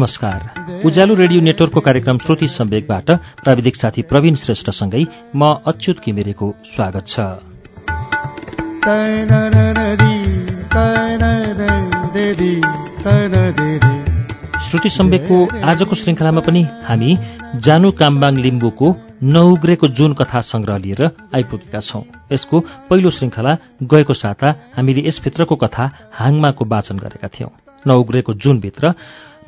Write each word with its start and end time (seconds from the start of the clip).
नमस्कार। 0.00 0.82
उज्यालो 0.86 1.14
रेडियो 1.14 1.40
नेटवर्कको 1.40 1.80
कार्यक्रम 1.80 2.18
श्रुति 2.18 2.46
सम्वेकबाट 2.48 3.10
प्राविधिक 3.40 3.76
साथी 3.76 4.02
प्रवीण 4.02 4.34
श्रेष्ठसँगै 4.34 5.02
म 5.36 5.48
अच्युत 5.66 5.98
किमिरेको 6.04 6.46
स्वागत 6.66 7.04
छ। 7.06 7.26
श्रुति 14.64 14.90
सम्वेकको 14.90 15.36
आजको 15.68 15.94
श्रृङ्खलामा 15.94 16.40
पनि 16.48 16.62
हामी 16.88 17.10
जानु 17.60 17.90
कामबाङ 18.00 18.40
लिम्बूको 18.40 18.94
नउग्रेको 19.36 19.86
जुन 19.98 20.12
कथा 20.14 20.40
संग्रह 20.48 20.76
लिएर 20.78 21.02
आइपुगेका 21.36 21.80
छौं। 21.80 22.02
यसको 22.32 22.60
पहिलो 22.88 23.10
श्रृङ्खला 23.10 23.56
गएको 23.84 24.14
साता 24.16 24.48
हामीले 24.76 25.08
यसभित्रको 25.08 25.56
कथा 25.56 25.90
हाङमाको 26.18 26.64
वाचन 26.64 26.96
गरेका 27.04 27.28
थियौं। 27.28 27.52
नउग्रेको 27.84 28.32
जुनभित्र 28.34 28.94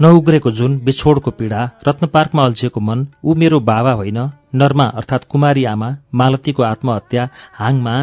नउग्रेको 0.01 0.51
जुन 0.51 0.77
बिछोडको 0.81 1.31
पीडा 1.33 1.61
रत्नपार्कमा 1.87 2.43
अल्झिएको 2.43 2.81
मन 2.81 3.01
ऊ 3.23 3.35
मेरो 3.35 3.59
बाबा 3.63 3.93
होइन 3.93 4.19
नर्मा 4.55 4.87
अर्थात् 4.99 5.27
कुमारी 5.29 5.65
आमा 5.65 5.89
मालतीको 6.15 6.63
आत्महत्या 6.65 7.29
हाङमा 7.55 7.97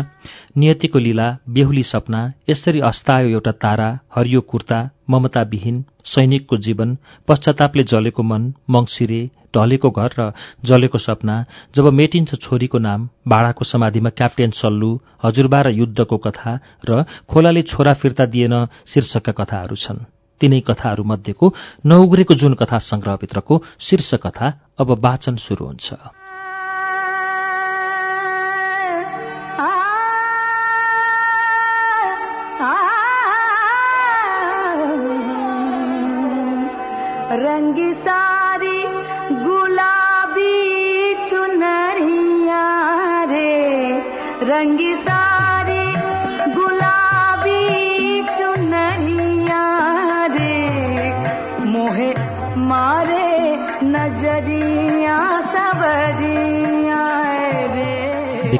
नियतिको 0.57 0.99
लीला 0.99 1.27
बेहुली 1.49 1.83
सपना 1.85 2.21
यसरी 2.49 2.79
अस्तायो 2.89 3.29
एउटा 3.29 3.51
तारा 3.63 3.87
हरियो 4.15 4.41
कुर्ता 4.51 4.79
ममताविहीन 5.09 5.83
सैनिकको 6.05 6.57
जीवन 6.59 6.95
पश्चातापले 7.27 7.83
जलेको 7.85 8.23
मन 8.23 8.45
मङ्सिरे 8.69 9.21
ढलेको 9.53 9.89
घर 9.91 10.19
र 10.19 10.29
जलेको 10.65 10.97
सपना 10.99 11.39
जब 11.75 11.91
मेटिन्छ 11.93 12.35
छोरीको 12.37 12.83
नाम 12.85 13.09
भाडाको 13.27 13.65
समाधिमा 13.65 14.13
क्याप्टेन 14.15 14.55
सल्लु 14.61 14.91
हजुरबा 15.25 15.61
र 15.61 15.73
युद्धको 15.73 16.21
कथा 16.25 16.55
र 16.85 17.03
खोलाले 17.27 17.67
छोरा 17.67 17.93
फिर्ता 17.97 18.25
दिएन 18.29 18.57
शीर्षकका 18.87 19.37
कथाहरू 19.39 19.75
छन्। 19.79 20.05
तिनै 20.41 20.59
कथाहरूमध्येको 20.67 21.45
नउग्रेको 21.85 22.33
जुन 22.33 22.53
कथा 22.53 22.77
संग्रहभित्रको 22.91 23.63
शीर्ष 23.79 24.13
कथा 24.23 24.47
अब 24.79 24.89
वाचन 25.05 25.35
शुरू 25.35 25.65
हुन्छ। 25.65 26.18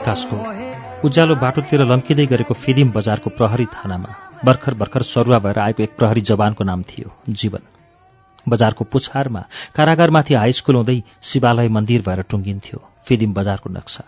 विकासको 0.09 1.07
उज्यालो 1.07 1.35
बाटोतिर 1.35 1.81
लम्किँदै 1.85 2.25
गरेको 2.25 2.53
फिदिम 2.55 2.89
बजारको 2.91 3.29
प्रहरी 3.29 3.65
थानामा 3.69 4.11
भर्खर 4.45 4.73
भर्खर 4.73 5.01
सरुवा 5.05 5.39
भएर 5.39 5.59
आएको 5.59 5.83
एक 5.83 5.93
प्रहरी 5.97 6.21
जवानको 6.21 6.63
नाम 6.63 6.81
थियो 6.83 7.09
जीवन। 7.31 7.61
बजारको 8.49 8.83
पुछारमा 8.85 9.41
कारागारमाथि 9.75 10.33
हाई 10.33 10.51
स्कुल 10.51 10.75
हुँदै 10.75 11.01
शिवालय 11.23 11.67
मन्दिर 11.69 12.01
भएर 12.01 12.21
टुङ्गिन्थ्यो 12.25 12.79
फिदिम 13.07 13.33
बजारको 13.33 13.69
नक्सा। 13.69 14.03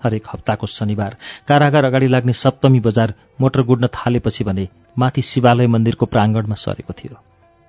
हरेक 0.00 0.24
हप्ताको 0.32 0.66
शनिबार 0.68 1.16
कारागार 1.48 1.84
अगाडि 1.84 2.08
लाग्ने 2.08 2.32
सप्तमी 2.34 2.80
बजार 2.80 3.14
मोटर 3.40 3.62
गुड्न 3.68 3.86
थालेपछि 3.92 4.44
भने 4.44 4.68
माथि 4.98 5.22
शिवालय 5.22 5.66
मन्दिरको 5.66 6.06
प्राङ्गणमा 6.06 6.56
सरेको 6.56 6.92
थियो। 6.92 7.14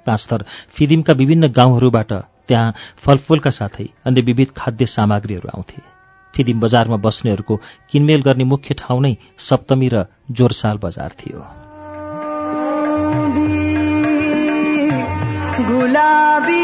पाँचथर 0.08 0.46
फिदिमका 0.78 1.14
विभिन्न 1.14 1.52
गाउँहरूबाट 1.52 2.12
त्यहाँ 2.48 2.74
फलफुलका 3.04 3.50
साथै 3.52 3.88
अन्य 4.08 4.22
विविध 4.22 4.50
खाद्य 4.56 4.86
सामग्रीहरू 4.88 5.50
आउँथे। 5.50 5.97
फिदिम 6.38 6.60
बजारमा 6.60 6.98
बस्नेहरूको 7.02 7.56
किनमेल 7.92 8.22
गर्ने 8.22 8.44
मुख्य 8.44 8.76
ठाउँ 8.78 9.02
नै 9.02 9.14
सप्तमी 9.40 9.90
र 9.94 10.06
जोरसाल 10.32 10.78
बजार 10.78 11.12
थियो। 11.20 11.42
गुलाबी 15.68 16.62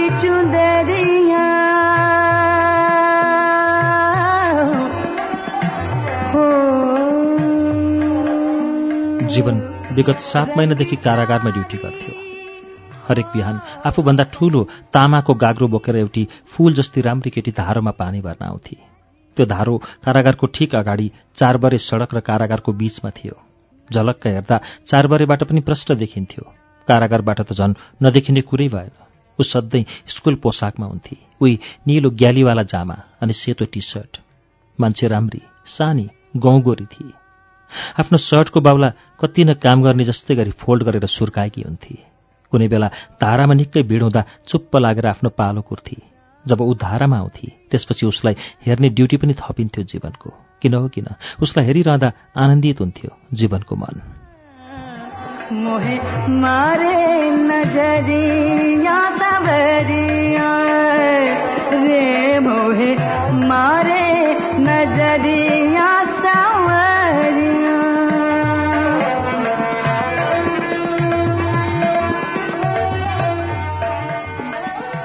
जीवन 9.34 9.58
विगत 9.96 10.20
सात 10.22 10.50
महिनादेखि 10.58 10.96
कारागारमा 10.96 11.50
ड्युटी 11.50 11.78
गर्थ्यो। 11.78 12.14
हरेक 13.08 13.26
बिहान 13.26 13.60
आफूभन्दा 13.86 14.24
ठूलो 14.24 14.64
तामाको 14.94 15.34
गाग्रो 15.34 15.68
बोकेर 15.68 15.96
एउटी 15.96 16.28
फूल 16.54 16.74
जस्ती 16.74 17.02
राम्री 17.02 17.30
केटी 17.30 17.52
धारोमा 17.52 17.92
पानी 17.92 18.22
भर्न 18.22 18.46
आउँथे। 18.46 18.93
त्यो 19.36 19.46
धारो 19.46 19.78
कारागारको 20.06 20.48
ठिक 20.56 20.76
अगाडि 20.76 21.12
चारबरे 21.36 21.78
सडक 21.78 22.16
र 22.16 22.20
कारागारको 22.20 22.72
बीचमा 22.74 23.10
थियो। 23.10 23.36
झलक्क 23.90 24.28
हेर्दा 24.28 24.58
चारबरेबाट 24.88 25.44
पनि 25.44 25.62
प्रष्ट 25.62 25.92
देखिन्थ्यो। 25.94 26.44
कारागारबाट 26.88 27.42
त 27.42 27.52
झन् 27.54 27.74
नदेखिने 28.04 28.42
कुरै 28.42 28.68
भएन। 28.68 28.94
ऊ 29.40 29.44
सधैँ 29.44 29.86
स्कुल 30.08 30.36
पोसाकमा 30.36 30.86
हुन्थे। 30.86 31.16
उही 31.42 31.60
निलो 31.88 32.10
ग्यालीवाला 32.12 32.64
जामा 32.64 32.98
अनि 33.22 33.34
सेतो 33.34 33.66
टी 33.66 33.82
सर्ट 33.82 34.22
मान्छे 34.80 35.08
राम्री 35.08 35.42
सानी 35.66 36.10
गौँगोरी 36.38 36.86
थिए। 36.86 37.12
आफ्नो 38.00 38.18
सर्टको 38.18 38.60
बाउला 38.62 38.90
कति 39.20 39.44
न 39.44 39.54
काम 39.58 39.84
गर्ने 39.84 40.04
जस्तै 40.04 40.36
गरी 40.36 40.52
फोल्ड 40.52 40.84
गरेर 40.84 41.06
सुर्काएकी 41.08 41.62
हुन्थे। 41.62 41.98
कुनै 42.52 42.68
बेला 42.68 42.88
धारामा 43.22 43.54
निकै 43.54 43.84
भिड 43.84 44.02
हुँदा 44.04 44.22
चुप्प 44.48 44.78
लागेर 44.78 45.06
आफ्नो 45.08 45.30
पालो 45.30 45.62
कुर्थे। 45.62 46.13
जब 46.48 46.62
ऊ 46.62 46.74
धारामा 46.74 47.18
आउँथे 47.18 47.52
त्यसपछि 47.72 48.06
उसलाई 48.06 48.36
हेर्ने 48.66 48.90
ड्युटी 48.90 49.18
पनि 49.18 49.34
थपिन्थ्यो 49.34 49.84
जीवनको। 49.84 50.34
किन 50.62 50.74
हो 50.74 50.88
किन? 50.88 51.06
उसलाई 51.42 51.66
हेरिरहँदा 51.66 52.12
आनन्दित 52.38 52.82
हुन्थ्यो 52.82 53.18
जीवनको 53.34 53.76
मन। 53.76 54.02
मारे 63.48 64.36
नजरिया 64.64 65.73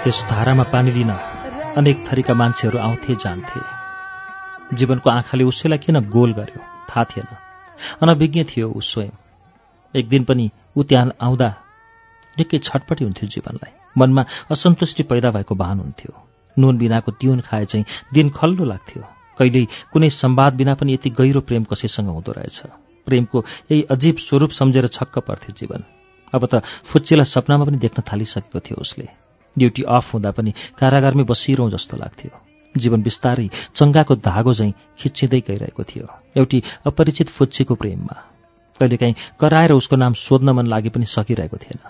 त्यस 0.08 0.24
धारामा 0.24 0.62
पानी 0.62 0.90
लिन 0.90 1.10
अनेक 1.76 1.96
थरीका 2.08 2.34
मान्छेहरू 2.34 2.78
आउँथे 2.78 3.14
जान्थे। 3.14 3.60
जीवनको 4.76 5.10
आँखाले 5.10 5.44
उसैलाई 5.44 5.78
किन 5.78 6.00
गोल 6.08 6.32
गर्यो? 6.32 6.60
थाहा 6.88 7.04
थिएन। 7.04 7.28
अनभिज्ञ 8.00 8.44
थियो 8.44 8.72
ऊ 8.72 8.80
स्वयं। 8.80 9.12
एक 9.94 10.08
दिन 10.08 10.24
पनि 10.24 10.50
ऊ 10.76 10.82
त्यहाँ 10.82 11.12
आउँदा 11.20 11.48
निकै 12.40 12.58
छटपटी 12.58 13.04
हुन्थ्यो 13.04 13.28
जीवनलाई। 13.28 13.72
मनमा 13.98 14.24
असन्तुष्टि 14.50 15.02
पैदा 15.02 15.30
भएको 15.30 15.54
भान 15.54 15.76
हुन्थ्यो। 15.78 16.12
नुन 16.56 16.78
बिनाको 16.78 17.12
तिउन 17.12 17.40
खाए 17.40 17.64
चाहिँ 17.64 17.84
दिन 18.14 18.30
खल्लो 18.30 18.64
लाग्थ्यो। 18.64 19.04
कहिल्यै 19.38 19.66
कुनै 19.92 20.08
सम्वाद 20.08 20.52
बिना 20.54 20.74
पनि 20.74 20.94
यति 20.94 21.10
गहिरो 21.10 21.40
प्रेम 21.40 21.64
कसैसँग 21.64 22.08
हुँदो 22.08 22.32
रहेछ। 22.32 22.62
प्रेमको 23.06 23.44
यही 23.70 23.82
अजीब 23.82 24.16
स्वरूप 24.16 24.50
सम्झेर 24.50 24.86
छक्क 24.88 25.18
पर्थ्यो 25.18 25.52
जीवन। 25.52 25.84
अब 26.34 26.48
त 26.48 26.64
फुच्चीलाई 26.88 27.24
सपनामा 27.24 27.64
पनि 27.64 27.76
देख्न 27.76 28.02
थालिसकेको 28.08 28.60
थियो 28.60 28.80
उसले। 28.80 29.27
ड्युटी 29.56 29.82
अफ 29.82 30.14
हुँदा 30.14 30.30
पनि 30.30 30.50
कारागारमै 30.78 31.24
बसिरहँ 31.24 31.70
जस्तो 31.70 31.96
लाग्थ्यो। 31.96 32.30
जीवन 32.74 33.02
बिस्तारै 33.02 33.48
चङ्गाको 33.74 34.14
धागो 34.14 34.52
झैँ 34.52 34.72
खिच्चिँदै 34.98 35.40
गइरहेको 35.40 35.82
थियो 35.82 36.06
एउटी 36.36 36.58
अपरिचित 36.86 37.28
फुच्चीको 37.28 37.74
प्रेममा। 37.74 38.16
कहिलेकाहीँ 38.80 39.14
कराएर 39.40 39.72
उसको 39.72 39.96
नाम 39.96 40.12
सोध्न 40.12 40.50
मन 40.50 40.66
लागे 40.66 40.88
पनि 40.88 41.04
सकिरहेको 41.04 41.56
थिएन। 41.56 41.80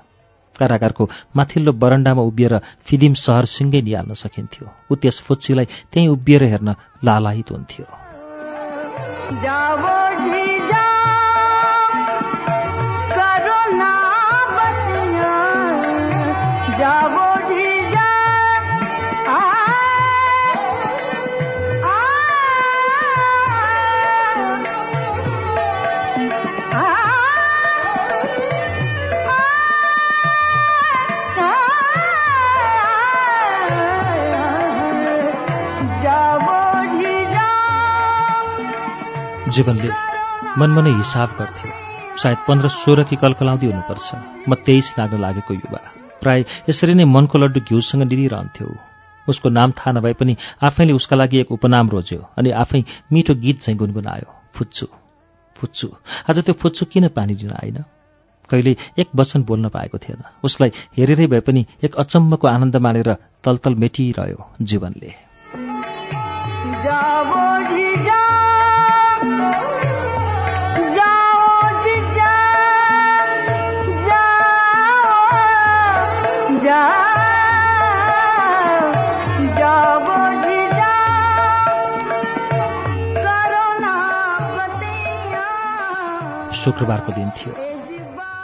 कारागारको 0.59 1.05
माथिल्लो 1.37 1.73
बरन्डामा 1.73 2.23
उभिएर 2.23 2.59
फिदिम 2.87 3.15
सहर 3.15 3.45
सिँगै 3.45 3.83
निहाल्न 3.83 4.15
सकिन्थ्यो। 4.15 4.67
ऊ 4.91 4.95
त्यस 4.97 5.21
फुच्चीलाई 5.27 5.65
त्यहीँ 5.93 6.09
उभिएर 6.09 6.43
हेर्न 6.43 6.75
लालाहित 7.05 7.51
हुन्थ्यो। 7.51 7.87
जीवनले 39.49 39.91
मनमनै 40.59 40.93
हिसाब 40.93 41.29
गर्थ्यो। 41.39 41.71
सायद 42.17 42.39
पन्ध्र 42.49 42.69
सोह्र 42.69 43.03
कि 43.09 43.17
कलकलाउँदी 43.17 43.67
हुनुपर्छ। 43.67 44.09
म 44.49 44.55
तेइस 44.67 44.95
लाग्न 44.99 45.17
लागेको 45.21 45.55
युवा। 45.55 45.81
प्राय 46.23 46.45
यसरी 46.69 46.95
नै 46.95 47.05
मनको 47.05 47.39
लड्डु 47.39 47.61
घिउसँग 47.61 48.03
डिरिरहन्थ्यो 48.11 48.69
उसको 49.27 49.49
नाम 49.49 49.71
थाहा 49.73 49.93
नभए 49.93 50.13
पनि 50.21 50.37
आफैले 50.63 50.93
उसका 50.93 51.17
लागि 51.17 51.39
एक 51.41 51.53
उपनाम 51.53 51.89
रोज्यो 51.89 52.21
अनि 52.39 52.51
आफै 52.63 52.81
मिठो 53.13 53.35
गीत 53.35 53.61
चाहिँ 53.61 53.79
गुनगुनायो 53.79 54.29
फुच्चु 54.55 54.87
फुच्चु 55.57 55.89
आज 56.31 56.37
त्यो 56.45 56.55
फुच्चु 56.55 56.85
किन 56.93 57.09
पानी 57.09 57.35
दिन 57.35 57.53
आइन 57.53 57.79
कहिले 58.51 58.73
एक 58.99 59.09
वचन 59.17 59.43
बोल्न 59.45 59.69
पाएको 59.69 59.99
थिएन। 59.99 60.23
उसलाई 60.45 60.71
हेरेरै 60.97 61.27
भए 61.27 61.41
पनि 61.41 61.67
एक 61.85 61.93
अचम्मको 61.95 62.49
आनन्द 62.49 62.77
मानेर 62.77 63.13
तलतल 63.45 63.75
मेटिरह्यो 63.75 64.41
जीवनले। 64.63 65.11
शुक्रबारको 86.59 87.13
दिन 87.13 87.31
थियो। 87.31 87.53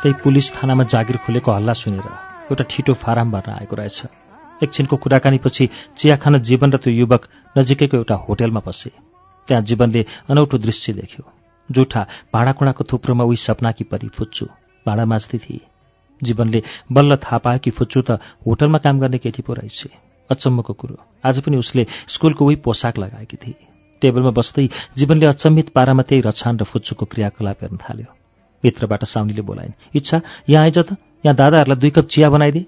त्यही 0.03 0.13
पुलिस 0.13 0.53
थानामा 0.53 0.85
जागिर 0.85 1.17
खुलेको 1.17 1.53
हल्ला 1.53 1.73
सुनेर 1.73 2.09
एउटा 2.51 2.65
ठिटो 2.65 2.95
फाराम 2.95 3.31
भर्न 3.31 3.53
आएको 3.53 3.77
रहेछ। 3.77 4.03
एकछिनको 4.63 4.97
कुराकानीपछि 4.97 5.69
चिया 5.97 6.17
खान 6.17 6.39
जीवन 6.39 6.73
र 6.73 6.77
त्यो 6.77 6.93
युवक 6.93 7.29
नजिकैको 7.59 7.97
एउटा 7.97 8.15
होटेलमा 8.15 8.61
बसे। 8.67 8.91
त्यहाँ 9.49 9.63
जीवनले 9.63 10.07
अनौठो 10.31 10.59
दृश्य 10.59 10.93
देख्यो। 10.93 11.33
जुठा 11.71 12.07
भाँडाकुँडाको 12.35 12.85
थुप्रोमा 12.85 13.25
उही 13.25 13.37
सपनाकी 13.37 13.85
परी 13.85 14.09
फुच्चु 14.09 14.47
भाँडा 14.87 15.05
माझ्दै 15.05 15.39
थिए। 15.39 15.74
जीवनले 16.23 16.63
बल्ल 16.93 17.17
थाहा 17.17 17.39
पायो 17.39 17.59
कि 17.59 17.71
फुच्चु 17.71 18.01
त 18.03 18.19
होटलमा 18.47 18.79
काम 18.79 19.01
गर्ने 19.01 19.19
केटी 19.19 19.43
पो 19.43 19.53
रहेछ। 19.55 19.87
अचम्मको 20.31 20.73
कुरो। 20.73 20.97
आज 21.25 21.41
पनि 21.45 21.57
उसले 21.57 21.87
स्कुलको 22.09 22.45
उही 22.45 22.57
पोसाक 22.65 22.99
लगाएकी 22.99 23.37
थिए। 23.37 23.57
टेबलमा 24.03 24.31
बस्दै 24.31 24.69
जीवनले 24.97 25.27
अचम्मित 25.27 25.69
पारामा 25.71 26.03
त्यही 26.03 26.23
रछान 26.23 26.59
र 26.59 26.65
फुच्चुको 26.65 27.05
क्रियाकलाप 27.07 27.59
हेर्न 27.63 27.77
थाल्यो। 27.77 28.09
भित्रबाट 28.65 29.05
साउनीले 29.05 29.43
बोलाइन् 29.43 29.77
इच्छा 29.95 30.21
यहाँ 30.49 30.65
आइज 30.65 30.79
त। 30.79 30.97
यहाँ 31.25 31.37
दादाहरूलाई 31.37 31.81
दुई 31.81 31.91
कप 31.91 32.07
चिया 32.09 32.29
बनाइदिए 32.31 32.67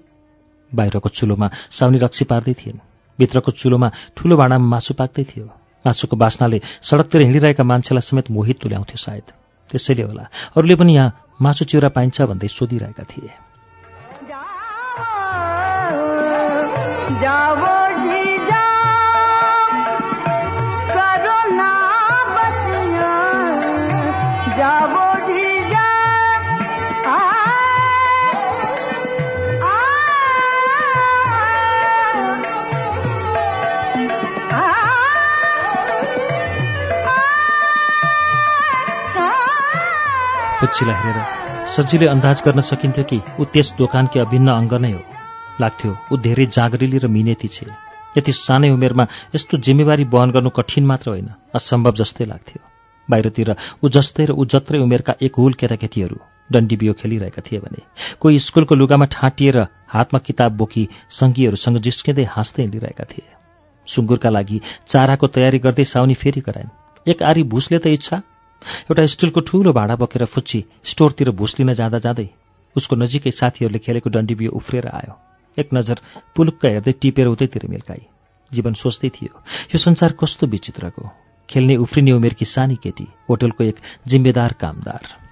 बाहिरको 0.71 1.09
चुलोमा 1.09 1.47
साउनी 1.71 1.97
रक्सी 1.97 2.25
पार्दै 2.25 2.53
थिइन्। 2.53 2.79
भित्रको 3.19 3.51
चुलोमा 3.51 3.87
ठूलो 4.13 4.35
भाँडामा 4.37 4.67
मासु 4.67 4.93
पाक्दै 4.93 5.23
थियो। 5.23 5.45
मासुको 5.85 6.15
बास्नाले 6.17 6.59
सडकतिर 6.81 7.21
हिँडिरहेका 7.21 7.63
मान्छेलाई 7.63 8.01
समेत 8.01 8.29
मोहित 8.29 8.57
तुल्याउँथ्यो 8.61 8.97
सायद। 8.97 9.27
त्यसैले 9.71 10.03
होला 10.03 10.23
अरूले 10.57 10.75
पनि 10.75 10.93
यहाँ 10.95 11.26
मासु 11.41 11.65
चिउरा 11.69 11.89
पाइन्छ 11.89 12.21
भन्दै 12.21 12.47
सोधिरहेका 12.47 13.03
थिए। 13.03 13.31
आ, 40.57 40.59
पुच्चीलाई 40.59 40.97
हेरेर 40.97 41.25
सजिलै 41.69 42.07
अन्दाज 42.09 42.41
गर्न 42.41 42.61
सकिन्थ्यो 42.65 43.03
कि 43.05 43.17
ऊ 43.37 43.43
त्यस 43.53 43.67
दोकानकी 43.77 44.17
अभिन्न 44.19 44.49
अङ्ग 44.49 44.73
नै 44.81 44.91
हो। 44.91 45.01
लाग्थ्यो 45.61 45.91
ऊ 46.11 46.13
धेरै 46.17 46.45
जागरिली 46.49 46.97
र 46.97 47.07
मिनेती 47.07 47.47
छे। 47.47 47.69
यति 48.17 48.31
सानै 48.33 48.69
उमेरमा 48.73 49.05
यस्तो 49.37 49.57
जिम्मेवारी 49.61 50.03
वहन 50.09 50.29
गर्नु 50.33 50.49
कठिन 50.49 50.85
मात्र 50.89 51.07
होइन 51.13 51.29
असम्भव 51.53 51.93
जस्तै 52.01 52.25
लाग्थ्यो। 52.25 52.61
बाहिरतिर 53.09 53.49
ऊ 53.83 53.85
जस्तै 53.85 54.25
र 54.25 54.31
ऊ 54.33 54.43
जत्रै 54.49 54.79
उमेरका 54.81 55.13
एक 55.21 55.33
हुल 55.37 55.53
केटाकेटीहरू 55.61 56.17
डन्डी 56.49 56.75
बियो 56.81 56.93
खेलिरहेका 56.97 57.41
थिए 57.45 57.59
भने 57.61 57.81
कोही 58.17 58.39
स्कुलको 58.41 58.73
लुगामा 58.81 59.05
ठाँटिएर 59.13 59.57
हातमा 59.93 60.19
किताब 60.25 60.57
बोकी 60.57 60.83
सङ्गीहरूसँग 61.19 61.77
जिस्किँदै 61.85 62.25
हाँस्दै 62.33 62.63
हिँडिरहेका 62.65 63.05
थिए। 63.05 63.29
सुँगुरका 63.87 64.29
लागि 64.33 64.57
चाराको 64.89 65.27
तयारी 65.37 65.59
गर्दै 65.61 65.85
साउनी 65.85 66.15
फेरि 66.17 66.41
गराइन् 66.41 66.73
एक 67.05 67.21
आरी 67.21 67.43
भुसले 67.45 67.77
त 67.77 67.93
इच्छा? 67.93 68.17
एउटा 68.89 69.05
स्टिलको 69.05 69.41
ठूलो 69.47 69.73
भाँडा 69.73 69.95
बोकेर 69.95 70.25
फुच्ची 70.25 70.63
स्टोरतिर 70.83 71.29
भुस 71.37 71.55
लिन 71.59 71.73
जाँदा 71.73 71.99
जाँदै 72.05 72.27
उसको 72.75 72.95
नजिकै 72.95 73.31
साथीहरूले 73.31 73.79
खेलेको 73.79 74.09
डन्डी 74.09 74.35
बियो 74.35 74.51
उफ्रेर 74.51 74.87
आयो। 74.87 75.13
एक 75.57 75.67
नजर 75.73 75.97
पुलुक्क 76.35 76.65
हेर्दै 76.65 76.93
टिपेर 77.01 77.27
उतैतिर 77.27 77.65
मिल्काई 77.67 78.03
जीवन 78.51 78.73
सोच्दै 78.73 79.09
थियो 79.09 79.33
यो 79.73 79.77
संसार 79.77 80.11
कस्तो 80.19 80.47
विचित्रको। 80.47 81.03
खेल्ने 81.49 81.75
उफ्रिने 81.77 82.11
उमेरकी 82.11 82.45
सानी 82.45 82.75
केटी 82.83 83.07
होटलको 83.29 83.63
एक 83.63 83.77
जिम्मेदार 84.07 84.53
कामदार। 84.61 85.26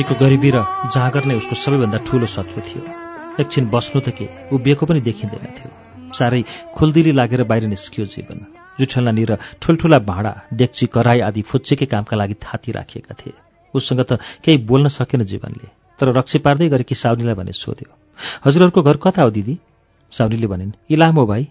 फुच्चीको 0.00 0.16
गरिबी 0.16 0.50
र 0.56 0.64
जाँगर 0.88 1.24
नै 1.28 1.34
उसको 1.36 1.54
सबैभन्दा 1.60 1.98
ठूलो 2.08 2.24
शत्रु 2.24 2.60
थियो। 2.64 2.80
एकछिन 3.36 3.68
बस्नु 3.68 4.00
त 4.00 4.16
के 4.16 4.48
उभिएको 4.48 4.84
पनि 4.88 5.00
देखिँदैन 5.04 5.44
थियो। 5.52 5.70
साह्रै 6.16 6.40
खुल्दिली 6.72 7.12
लागेर 7.12 7.44
बाहिर 7.44 7.68
निस्कियो 7.68 8.08
जीवन। 8.08 8.38
जुठलानिर 8.80 9.60
ठुल्ठुला 9.60 9.98
भाँडा 10.00 10.32
डेक्ची 10.56 10.86
कराई 10.88 11.20
आदि 11.20 11.42
फुच्चीकै 11.44 11.84
कामका 11.84 12.16
लागि 12.16 12.34
थाती 12.40 12.72
राखिएका 12.72 13.12
थिए। 13.12 13.36
उसँग 13.74 14.00
त 14.08 14.16
केही 14.40 14.64
बोल्न 14.64 14.88
सकेन 14.88 15.20
जीवनले 15.28 15.68
तर 16.00 16.16
रक्सी 16.16 16.38
पार्दै 16.40 16.72
गरेकी 16.72 16.96
साउनीलाई 16.96 17.36
भने 17.36 17.52
सोध्यो 17.52 17.92
हजुरहरूको 18.48 18.80
घर 18.80 18.96
कता 18.96 19.20
हो 19.20 19.30
दिदी? 19.36 19.54
साउनीले 20.12 20.48
भनिन् 20.48 20.72
इलाम 20.88 21.14
हो 21.20 21.26
भाइ। 21.28 21.44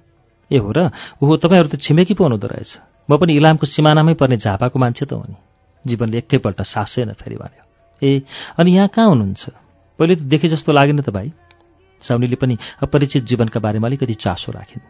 ए 0.51 0.57
हो 0.57 0.69
र 0.73 0.89
ओहो 1.21 1.37
तपाईँहरू 1.37 1.69
त 1.69 1.77
छिमेकी 1.77 2.17
पो 2.17 2.25
हुनुहुँदो 2.25 2.49
रहेछ। 2.49 2.71
म 3.05 3.11
पनि 3.13 3.37
इलामको 3.37 3.69
सिमानामै 3.69 4.17
पर्ने 4.17 4.41
झापाको 4.41 4.73
मान्छे 4.73 5.05
त 5.05 5.13
हो 5.13 5.25
नि। 5.29 5.37
जीवनले 5.85 6.17
एकैपल्ट 6.25 6.65
सासै 6.65 7.05
फेरि 7.13 7.37
भन्यो 7.37 7.68
ए 8.03 8.21
अनि 8.59 8.75
यहाँ 8.75 8.87
कहाँ 8.87 9.07
हुनुहुन्छ? 9.07 9.49
पहिले 9.99 10.15
त 10.15 10.19
देखे 10.19 10.47
जस्तो 10.47 10.71
लागेन 10.71 11.01
त 11.01 11.09
भाइ। 11.09 11.31
साउनीले 12.01 12.35
पनि 12.35 12.57
अपरिचित 12.83 13.23
जीवनका 13.23 13.59
बारेमा 13.59 13.87
अलिकति 13.87 14.13
चासो 14.13 14.51
राखिन्। 14.51 14.81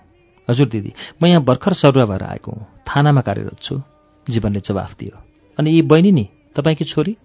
हजुर 0.49 0.67
दिदी 0.67 0.93
म 1.23 1.25
यहाँ 1.25 1.43
भर्खर 1.43 1.73
सरुवा 1.73 2.05
भएर 2.05 2.23
आएको 2.23 2.51
हुँ। 2.51 2.65
थानामा 2.87 3.21
कार्यरत 3.21 3.59
छु। 3.61 3.81
जीवनले 4.29 4.59
जवाफ 4.59 4.97
दियो। 4.99 5.23
अनि 5.59 5.71
यी 5.71 5.81
बहिनी 5.81 6.11
नि 6.11 6.27
तपाईँकी 6.55 6.85
छोरी? 6.85 7.17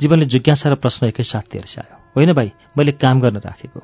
जीवनले 0.00 0.26
जिज्ञासा 0.26 0.70
र 0.70 0.74
प्रश्न 0.74 1.06
एकैसाथ 1.06 1.42
तेर्स्यायो 1.50 1.96
होइन 2.16 2.32
भाइ 2.32 2.52
मैले 2.78 2.92
काम 2.92 3.20
गर्न 3.20 3.36
राखेको। 3.36 3.80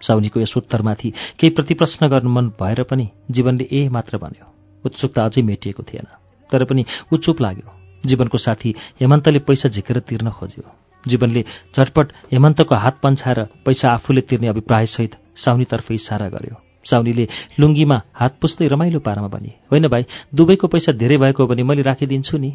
साउनीको 0.00 0.40
यस 0.40 0.56
उत्तरमाथि 0.56 1.10
केही 1.10 1.50
प्रतिप्रश्न 1.50 2.08
गर्नु 2.08 2.30
मन 2.30 2.48
भएर 2.48 2.82
पनि 2.82 3.10
जीवनले 3.30 3.68
ए 3.72 3.88
मात्र 3.88 4.18
भन्यो। 4.18 4.52
उत्सुकता 4.84 5.24
अझै 5.24 5.42
मेटिएको 5.42 5.82
थिएन। 5.82 6.06
तर 6.52 6.64
पनि 6.64 6.84
ऊ 7.12 7.16
चुप 7.16 7.40
लाग्यो। 7.40 7.85
जीवनको 8.06 8.38
साथी 8.38 8.74
हेमन्तले 9.00 9.38
पैसा 9.38 9.68
झिकेर 9.68 9.98
तिर्न 9.98 10.30
खोज्यो। 10.30 10.64
जीवनले 11.08 11.42
झटपट 11.76 12.06
हेमन्तको 12.32 12.74
हात 12.74 13.00
पन्छाएर 13.02 13.40
पैसा 13.66 13.90
आफूले 13.90 14.20
तिर्ने 14.20 14.48
अभिप्रायसहित 14.48 15.14
साउनीतर्फ 15.36 15.92
इसारा 15.92 16.28
गर्यो। 16.28 16.56
साउनीले 16.84 17.28
लुङ्गीमा 17.60 17.98
हात 18.14 18.38
पुस्दै 18.42 18.66
रमाइलो 18.68 18.98
पारामा 18.98 19.28
भने 19.28 19.52
होइन 19.72 19.88
भाइ 19.88 20.04
दुवैको 20.34 20.66
पैसा 20.66 20.92
धेरै 20.92 21.16
भएको 21.16 21.42
हो 21.42 21.48
भने 21.48 21.62
मैले 21.62 21.82
राखिदिन्छु 21.82 22.38
नि। 22.38 22.50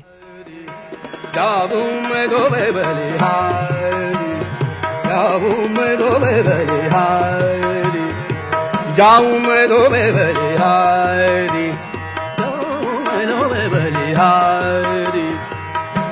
हारी 14.13 15.00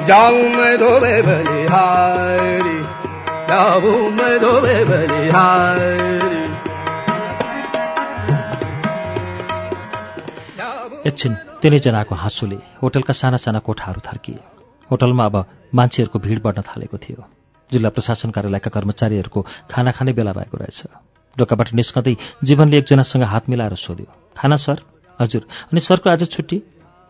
जाऊं 0.09 0.43
मैं 0.49 0.77
तो 0.77 0.89
बेबली 0.99 1.63
हारी 1.65 2.77
जाऊं 3.49 3.97
मैं 4.11 4.35
तो 4.39 4.51
बेबली 4.61 5.29
हारी 5.29 5.89
जाऊं 5.89 7.29
मैं 7.39 7.75
तो 10.39 10.61
बेबली 10.61 10.79
हारी 10.97 11.09
एकछिन 11.09 11.33
तिनैजनाको 11.61 12.15
हाँसोले 12.15 12.57
होटलका 12.83 13.13
साना 13.13 13.37
साना 13.37 13.59
कोठाहरू 13.59 14.01
थर्किए। 14.01 14.39
होटलमा 14.89 15.25
अब 15.25 15.35
मान्छेहरूको 15.75 16.19
भिड 16.19 16.41
बढ्न 16.41 16.61
थालेको 16.61 16.97
थियो। 16.97 17.21
जिल्ला 17.69 17.89
प्रशासन 17.89 18.29
कार्यालयका 18.31 18.69
कर्मचारीहरूको 18.69 19.39
खाना 19.71 19.91
खाने 19.91 20.11
बेला 20.13 20.31
भएको 20.31 20.57
रहेछ। 20.57 20.79
ढोकाबाट 21.37 21.73
निस्कँदै 21.73 22.15
जीवनले 22.43 22.77
एकजनासँग 22.77 23.23
हात 23.23 23.49
मिलाएर 23.49 23.75
सोध्यो 23.75 24.07
खाना 24.37 24.55
सर? 24.55 24.77
हजुर। 25.19 25.41
अनि 25.71 25.79
सरको 25.79 26.09
आज 26.09 26.21
छुट्टी? 26.31 26.57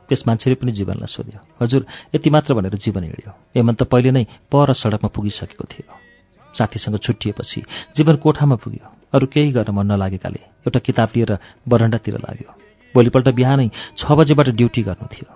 त्यस 0.09 0.25
मान्छेले 0.27 0.55
पनि 0.57 0.71
जीवनलाई 0.73 1.07
सोध्यो। 1.07 1.39
हजुर 1.61 1.85
यति 2.15 2.29
मात्र 2.29 2.53
भनेर 2.57 2.75
जीवन 2.75 3.03
हिँड्यो। 3.03 3.31
हेमन्त 3.55 3.83
पहिले 3.85 4.11
नै 4.11 4.23
पर 4.51 4.73
सडकमा 4.73 5.09
पुगिसकेको 5.13 5.65
थियो। 5.69 5.93
साथीसँग 6.57 6.97
छुट्टिएपछि 6.97 7.61
जीवन 7.95 8.15
कोठामा 8.17 8.55
पुग्यो। 8.57 8.85
अरू 9.13 9.25
केही 9.29 9.51
गर्न 9.53 9.69
मन 9.69 9.85
नलागेकाले 9.93 10.41
एउटा 10.65 10.79
किताब 10.81 11.09
लिएर 11.15 11.31
बरन्डातिर 11.69 12.15
लाग्यो। 12.25 12.49
भोलिपल्ट 12.95 13.27
बिहानै 13.37 13.69
छ 13.97 14.01
बजेबाट 14.17 14.49
ड्युटी 14.57 14.81
गर्नु 14.81 15.07
थियो। 15.13 15.29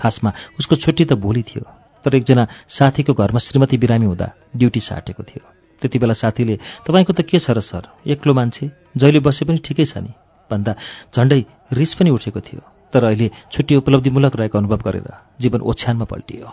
खासमा 0.00 0.30
उसको 0.58 0.74
छुट्टी 0.76 1.04
त 1.04 1.12
भोलि 1.20 1.42
थियो 1.44 1.64
तर 2.04 2.16
एकजना 2.16 2.44
साथीको 2.68 3.12
घरमा 3.12 3.38
श्रीमती 3.38 3.76
बिरामी 3.76 4.06
हुँदा 4.06 4.28
ड्युटी 4.56 4.80
साटेको 4.80 5.22
थियो। 5.22 5.44
त्यति 5.80 5.98
बेला 5.98 6.14
साथीले 6.16 6.56
तपाईँको 6.88 7.12
त 7.12 7.20
के 7.28 7.38
छ 7.38 7.52
र 7.52 7.60
सर? 7.60 7.84
एक्लो 8.08 8.32
मान्छे? 8.34 8.72
जहिले 8.96 9.20
बसे 9.20 9.44
पनि 9.44 9.60
ठिकै 9.60 9.84
छ 9.84 10.00
नि? 10.00 10.12
भन्दा 10.50 10.72
झन्डै 11.12 11.40
रिस 11.72 11.94
पनि 11.94 12.10
उठेको 12.10 12.40
थियो। 12.40 12.73
तर 12.94 13.04
अहिले 13.04 13.30
छुट्टी 13.52 13.76
उपलब्धिमूलक 13.76 14.36
रहेको 14.36 14.58
अनुभव 14.58 14.82
गरेर 14.86 15.08
जीवन 15.40 15.60
ओछ्यानमा 15.60 16.04
पल्टियो। 16.04 16.52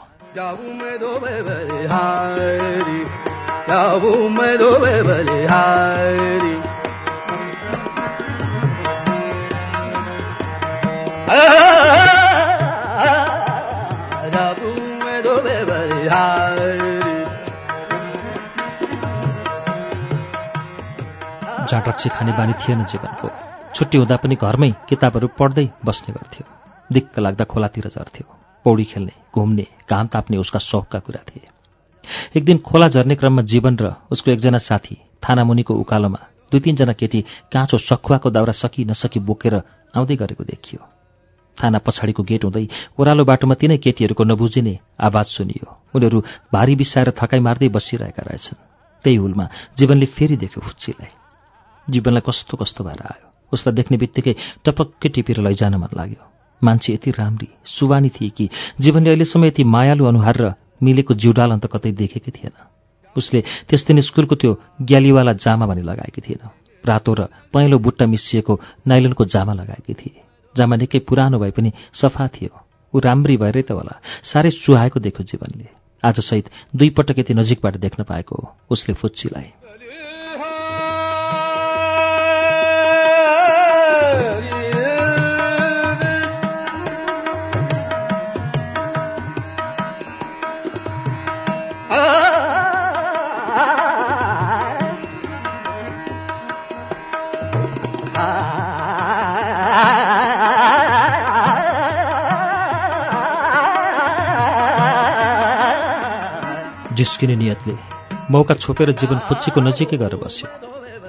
झाटक्सी 21.67 22.09
खाने 22.09 22.31
बानी 22.31 22.53
थिएन 22.53 22.83
जीवनको। 22.85 23.50
छुट्टी 23.75 23.97
हुँदा 23.97 24.15
पनि 24.17 24.35
घरमै 24.35 24.71
किताबहरू 24.89 25.27
पढ्दै 25.39 25.65
बस्ने 25.85 26.13
गर्थ्यो। 26.13 26.45
दिक्क 26.91 27.19
लाग्दा 27.19 27.43
खोलातिर 27.45 27.87
झर्थ्यो। 27.87 28.25
पौडी 28.65 28.83
खेल्ने 28.83 29.13
घुम्ने 29.33 29.65
घाम 29.89 30.07
ताप्ने 30.07 30.37
उसका 30.37 30.59
सौकका 30.59 30.99
कुरा 30.99 31.21
थिए। 31.29 31.47
एक 32.35 32.43
दिन 32.45 32.57
खोला 32.59 32.87
झर्ने 32.87 33.15
क्रममा 33.15 33.41
जीवन 33.41 33.77
र 33.81 33.95
उसको 34.11 34.31
एकजना 34.31 34.57
साथी 34.59 34.95
थानामुनिको 35.23 35.73
उकालोमा 35.73 36.19
दुई 36.51 36.59
तीनजना 36.59 36.93
केटी 36.93 37.21
काँचो 37.47 37.77
सखुवाको 37.79 38.29
दाउरा 38.29 38.53
सकि 38.53 38.85
नसकी 38.85 39.19
बोकेर 39.23 39.55
आउँदै 39.95 40.15
गरेको 40.15 40.43
देखियो। 40.43 40.79
थाना 41.57 41.79
पछाडिको 41.79 42.23
गेट 42.23 42.43
हुँदै 42.43 42.65
ओह्रालो 42.99 43.23
बाटोमा 43.23 43.55
तिनै 43.55 43.77
केटीहरूको 43.77 44.23
नबुझिने 44.23 44.73
आवाज 44.99 45.27
सुनियो। 45.31 45.67
उनीहरू 45.95 46.19
भारी 46.51 46.75
बिसाएर 46.75 47.15
थकाइ 47.15 47.39
मार्दै 47.39 47.69
बसिरहेका 47.71 48.23
रहेछन्। 48.27 48.59
त्यही 49.05 49.15
हुलमा 49.15 49.45
जीवनले 49.79 50.05
फेरि 50.05 50.35
देख्यो 50.37 50.59
फुच्चीलाई 50.59 51.11
जीवनलाई 51.87 52.23
कस्तो 52.27 52.57
कस्तो 52.57 52.83
भएर 52.83 53.01
आयो। 53.01 53.30
उसलाई 53.53 53.75
देख्ने 53.75 53.97
बित्तिकै 53.97 54.33
टपक्कै 54.65 55.09
टिपेर 55.09 55.39
लैजान 55.41 55.75
मन 55.75 55.91
लाग्यो। 55.93 56.21
मान्छे 56.61 56.93
यति 56.93 57.11
राम्री 57.11 57.47
सुवानी 57.65 58.09
थिए 58.09 58.29
कि 58.29 58.49
जीवनले 58.79 59.09
अहिलेसम्म 59.09 59.45
यति 59.45 59.63
मायालु 59.63 60.05
अनुहार 60.05 60.35
र 60.37 60.53
मिलेको 60.83 61.13
जिउडाल 61.13 61.51
अन्त 61.51 61.65
कतै 61.67 61.91
देखेकै 61.91 62.31
थिएन। 62.31 62.55
उसले 63.15 63.39
त्यस 63.69 63.85
दिन 63.87 64.01
स्कुलको 64.01 64.35
त्यो 64.35 64.51
ग्यालीवाला 64.81 65.33
जामा 65.33 65.65
भने 65.65 65.81
लगाएकी 65.81 66.21
थिएन। 66.21 66.43
रातो 66.83 67.13
र 67.13 67.21
पहेँलो 67.53 67.77
बुट्टा 67.79 68.05
मिसिएको 68.05 68.53
नाइलनको 68.87 69.25
जामा 69.25 69.53
लगाएकी 69.53 69.93
थिए। 69.93 70.21
जामा 70.55 70.75
निकै 70.75 70.99
पुरानो 71.05 71.39
भए 71.39 71.51
पनि 71.51 71.71
सफा 71.93 72.27
थियो। 72.27 72.53
ऊ 72.93 72.99
राम्री 72.99 73.37
भएरै 73.37 73.61
त 73.61 73.71
होला। 73.71 74.01
साह्रै 74.23 74.49
सुहाएको 74.51 74.99
देख्यो 74.99 75.23
जीवनले। 75.23 75.67
आजसहित 76.03 76.49
दुई 76.75 76.89
पटक 76.89 77.19
यति 77.19 77.33
नजिकबाट 77.33 77.77
देख्न 77.77 78.03
पाएको 78.03 78.35
उसले 78.69 78.93
फुच्चीलाई। 78.93 79.47
जिस्किने 107.01 107.35
नियतले 107.35 107.73
मौका 108.29 108.53
छोपेर 108.61 108.91
जीवन 108.93 109.19
फुच्चीको 109.25 109.59
नजिकै 109.61 109.97
गएर 109.97 110.15
बस्यो। 110.21 110.47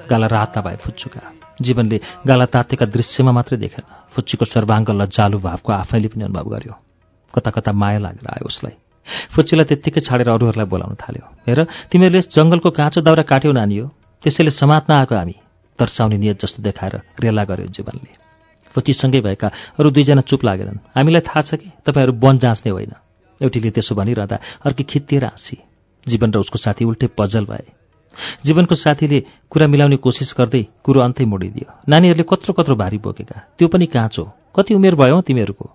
गाला 0.09 0.27
राता 0.27 0.61
भए 0.65 0.77
फुच्चुका। 0.81 1.21
जीवनले 1.61 1.97
गाला 2.25 2.45
तातेका 2.49 2.85
दृश्यमा 2.89 3.31
मात्रै 3.31 3.57
देखेन। 3.61 3.85
फुच्चीको 4.09 4.45
सर्वाङ्ग 4.45 4.89
लज्जालु 4.89 5.37
भावको 5.37 5.69
आफैले 5.73 6.07
पनि 6.09 6.23
अनुभव 6.23 6.49
गर्यो। 6.49 6.73
कता 7.33 7.49
कता 7.53 7.71
माया 7.71 7.99
लागेर 8.01 8.25
आयो 8.25 8.45
उसलाई। 8.49 8.75
फुच्चीलाई 9.37 9.65
त्यत्तिकै 9.69 10.01
छाडेर 10.01 10.29
अरूहरूलाई 10.33 10.65
बोलाउन 10.65 10.95
थाल्यो। 10.97 11.25
हेर 11.47 11.59
तिमीहरूले 11.93 12.21
जङ्गलको 12.25 12.69
काँचो 12.73 12.99
दाउरा 13.05 13.23
काट्यौ 13.23 13.51
नानी 13.53 13.77
हो। 13.77 13.87
त्यसैले 14.23 14.51
समात्न 14.51 14.89
आएको 14.93 15.13
हामी। 15.13 15.35
तर्साउने 15.79 16.17
नियत 16.17 16.41
जस्तो 16.41 16.59
देखाएर 16.63 17.21
रेला 17.21 17.43
गर्यो 17.45 17.69
जीवनले। 17.69 18.11
फुच्चीसँगै 18.73 19.21
भएका 19.21 19.47
अरू 19.77 19.89
दुईजना 19.93 20.21
चुप 20.25 20.41
लागेनन्। 20.41 20.97
हामीलाई 20.97 21.21
थाहा 21.21 21.41
छ 21.45 21.61
कि 21.61 21.69
तपाईँहरू 21.85 22.13
वन 22.17 22.37
जाँच्ने 22.41 22.71
होइन। 22.73 22.93
एउटीले 23.41 23.69
त्यसो 23.69 23.93
भनिरहँदा 23.95 24.37
अर्की 24.65 24.83
खित्तिएर 24.83 25.25
हाँसी। 25.25 25.57
जीवन 26.07 26.31
र 26.31 26.37
उसको 26.37 26.57
साथी 26.59 26.85
उल्टे 26.85 27.07
पजल 27.07 27.45
भए। 27.45 27.71
जीवनको 28.45 28.75
साथीले 28.75 29.23
कुरा 29.49 29.67
मिलाउने 29.67 29.97
कोसिस 29.97 30.35
गर्दै 30.37 30.65
कुरो 30.83 31.01
अन्तै 31.01 31.25
मोडिदियो। 31.25 31.81
नानीहरूले 31.89 32.23
कत्रो 32.23 32.53
कत्रो 32.53 32.75
भारी 32.75 32.97
बोकेका। 32.97 33.55
त्यो 33.57 33.67
पनि 33.67 33.85
काँचो। 33.85 34.23
कति 34.55 34.73
उमेर 34.73 34.95
भयो 34.95 35.21
तिमीहरूको? 35.21 35.69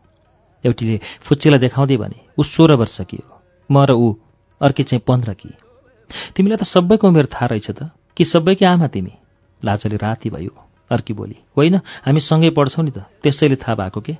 एउटीले 0.66 1.00
फुच्चीलाई 1.20 1.58
देखाउँदै 1.58 1.96
भने 1.96 2.18
ऊ 2.38 2.42
सोह्र 2.42 2.74
वर्ष 2.74 3.00
कि 3.00 3.16
हो? 3.16 3.42
म 3.70 3.84
र 3.84 3.92
ऊ 3.92 4.14
अर्की 4.62 4.82
चाहिँ 4.82 5.02
पन्ध्र 5.06 5.34
कि? 5.34 5.50
तिमीलाई 6.36 6.56
त 6.56 6.62
सबैको 6.62 7.08
उमेर 7.08 7.26
थाहा 7.26 7.46
रहेछ 7.46 7.70
त। 7.70 7.90
कि 8.16 8.24
सबैकी 8.24 8.64
आमा 8.64 8.86
तिमी? 8.86 9.12
लाजले 9.64 9.96
राति 9.96 10.30
भयो। 10.30 10.54
अर्की 10.90 11.12
बोली। 11.14 11.36
होइन 11.56 11.76
हामी 11.76 12.20
सँगै 12.20 12.50
पढ्छौँ 12.50 12.84
नि 12.84 12.90
त। 12.90 12.98
त्यसैले 12.98 13.56
थाहा 13.56 13.74
भएको 13.74 14.00
के? 14.00 14.16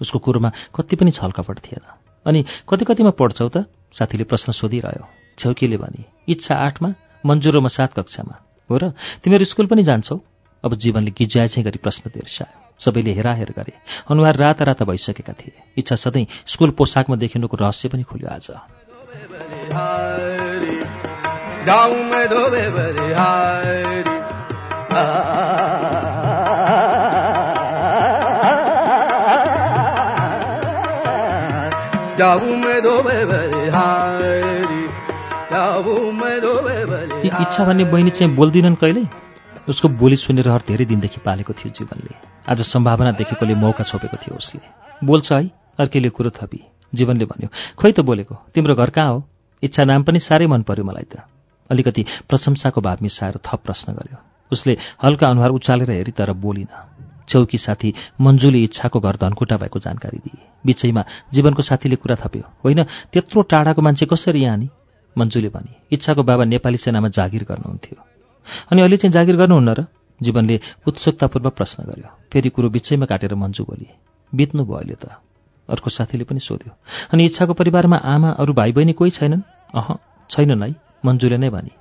उसको 0.00 0.18
कुरोमा 0.18 0.52
कति 0.74 0.96
पनि 0.96 1.10
छलकपट 1.10 1.58
थिएन। 1.58 1.84
अनि 2.26 2.44
कति 2.68 2.84
कतिमा 2.84 3.10
पढ्छौ 3.10 3.48
त? 3.48 3.64
साथीले 3.92 4.24
प्रश्न 4.24 4.52
सोधिरह्यो। 4.52 5.25
छेउकीले 5.38 5.76
भने? 5.76 6.04
इच्छा 6.28 6.54
आठमा 6.54 6.94
मन्जु 7.26 7.50
र 7.50 7.60
म 7.60 7.68
सात 7.68 7.92
कक्षामा। 7.92 8.42
हो 8.70 8.76
र? 8.76 8.92
तिमीहरू 9.24 9.44
स्कुल 9.44 9.66
पनि 9.66 9.82
जान्छौ? 9.82 10.20
अब 10.64 10.74
जीवनले 10.74 11.10
गिज्याए 11.10 11.48
चाहिँ 11.48 11.64
गरी 11.64 11.78
प्रश्न 11.78 12.10
तिर्सायो। 12.10 12.74
सबैले 12.78 13.12
हेराहेर 13.12 13.54
गरे। 13.56 13.72
अनुहार 14.10 14.36
राता 14.36 14.64
राता 14.64 14.84
भइसकेका 14.84 15.32
थिए। 15.32 15.52
इच्छा 15.78 15.96
सधैँ 15.96 16.26
स्कुल 16.46 16.70
पोसाकमा 16.70 17.16
देखिनुको 17.16 17.56
रहस्य 17.56 17.88
पनि 17.88 18.02
खुल्यो 18.02 18.28
आज। 18.28 18.50
जाऊं 32.18 32.56
मैं 32.56 32.82
यी 35.86 37.30
इच्छा 37.42 37.64
भन्ने 37.64 37.84
बहिनी 37.84 38.10
चाहिँ 38.10 38.34
बोल्दिनन् 38.34 38.74
कहिले 38.74 39.02
उसको 39.68 39.88
बोली 39.94 40.16
सुनेर 40.16 40.48
हर 40.48 40.62
धेरै 40.66 40.84
दिनदेखि 40.84 41.20
पालेको 41.22 41.52
थियो 41.52 41.70
जीवनले। 41.70 42.14
आज 42.50 42.60
सम्भावना 42.62 43.10
देखेकोले 43.14 43.54
मौका 43.54 43.84
छोपेको 43.84 44.16
थियो 44.16 44.34
उसले। 44.36 44.60
बोल्छ 45.06 45.32
है 45.32 45.46
अर्कैले 45.78 46.08
कुरो 46.10 46.30
थपी। 46.30 46.60
जीवनले 46.92 47.24
भन्यो 47.24 47.48
खोइ 47.78 47.92
त 47.92 48.00
बोलेको 48.02 48.34
तिम्रो 48.54 48.74
घर 48.74 48.90
कहाँ 48.90 49.10
हो? 49.10 49.22
इच्छा 49.62 49.84
नाम 49.84 50.02
पनि 50.02 50.18
साह्रै 50.18 50.46
मन 50.46 50.62
पर्यो 50.62 50.84
मलाई 50.84 51.06
त। 51.06 51.22
अलिकति 51.70 52.02
प्रशंसाको 52.28 52.80
भाव 52.80 52.98
मिसाएर 53.02 53.38
थप 53.46 53.60
प्रश्न 53.62 53.92
गर्यो। 53.92 54.18
उसले 54.52 54.76
हल्का 55.02 55.26
अनुहार 55.28 55.50
उचालेर 55.50 55.90
हेरी 55.90 56.12
तर 56.12 56.32
बोलिन। 56.34 56.66
छेउकी 57.28 57.58
साथी 57.58 57.94
मन्जुले 58.20 58.58
इच्छाको 58.58 58.98
घर 59.00 59.16
धनकुटा 59.22 59.56
भएको 59.56 59.78
जानकारी 59.78 60.18
दिए। 60.18 60.46
बिचैमा 60.66 61.02
जीवनको 61.34 61.62
साथीले 61.62 61.96
कुरा 61.96 62.16
थप्यो 62.16 62.42
होइन 62.64 62.82
त्यत्रो 63.12 63.42
टाढाको 63.42 63.82
मान्छे 63.82 64.06
कसरी 64.06 64.42
यहाँ 64.42 64.56
नि? 64.56 64.68
मन्जुले 65.16 65.48
भने 65.48 65.72
इच्छाको 65.92 66.22
बाबा 66.22 66.44
नेपाली 66.44 66.78
सेनामा 66.78 67.08
जागिर 67.08 67.44
गर्नुहुन्थ्यो। 67.44 67.96
अनि 68.70 68.80
अहिले 68.82 68.96
चाहिँ 68.96 69.12
जागिर 69.12 69.36
गर्नुहुन्न 69.36 69.70
र? 69.74 69.80
जीवनले 70.20 70.56
उत्सुकतापूर्वक 70.88 71.54
प्रश्न 71.54 71.84
गर्यो। 71.84 72.08
फेरि 72.32 72.48
कुरो 72.48 72.68
बिचैमा 72.70 73.06
काटेर 73.06 73.34
मन्जु 73.34 73.64
बोली 73.64 73.88
बित्नु 74.32 74.64
भयो 74.64 74.76
अहिले 74.76 74.96
त। 74.96 75.20
अर्को 75.68 75.90
साथीले 75.90 76.24
पनि 76.24 76.40
सोध्यो 76.40 76.72
अनि 77.12 77.24
इच्छाको 77.24 77.52
परिवारमा 77.52 77.96
आमा 77.96 78.30
अरू 78.40 78.52
भाइ 78.54 78.72
बहिनी 78.72 78.92
कोही 78.92 79.10
छैनन्? 79.10 79.42
अह 79.74 79.88
छैनन् 80.30 80.62
है 80.62 80.74
मन्जुले 81.04 81.36
नै 81.36 81.50
भने। 81.50 81.72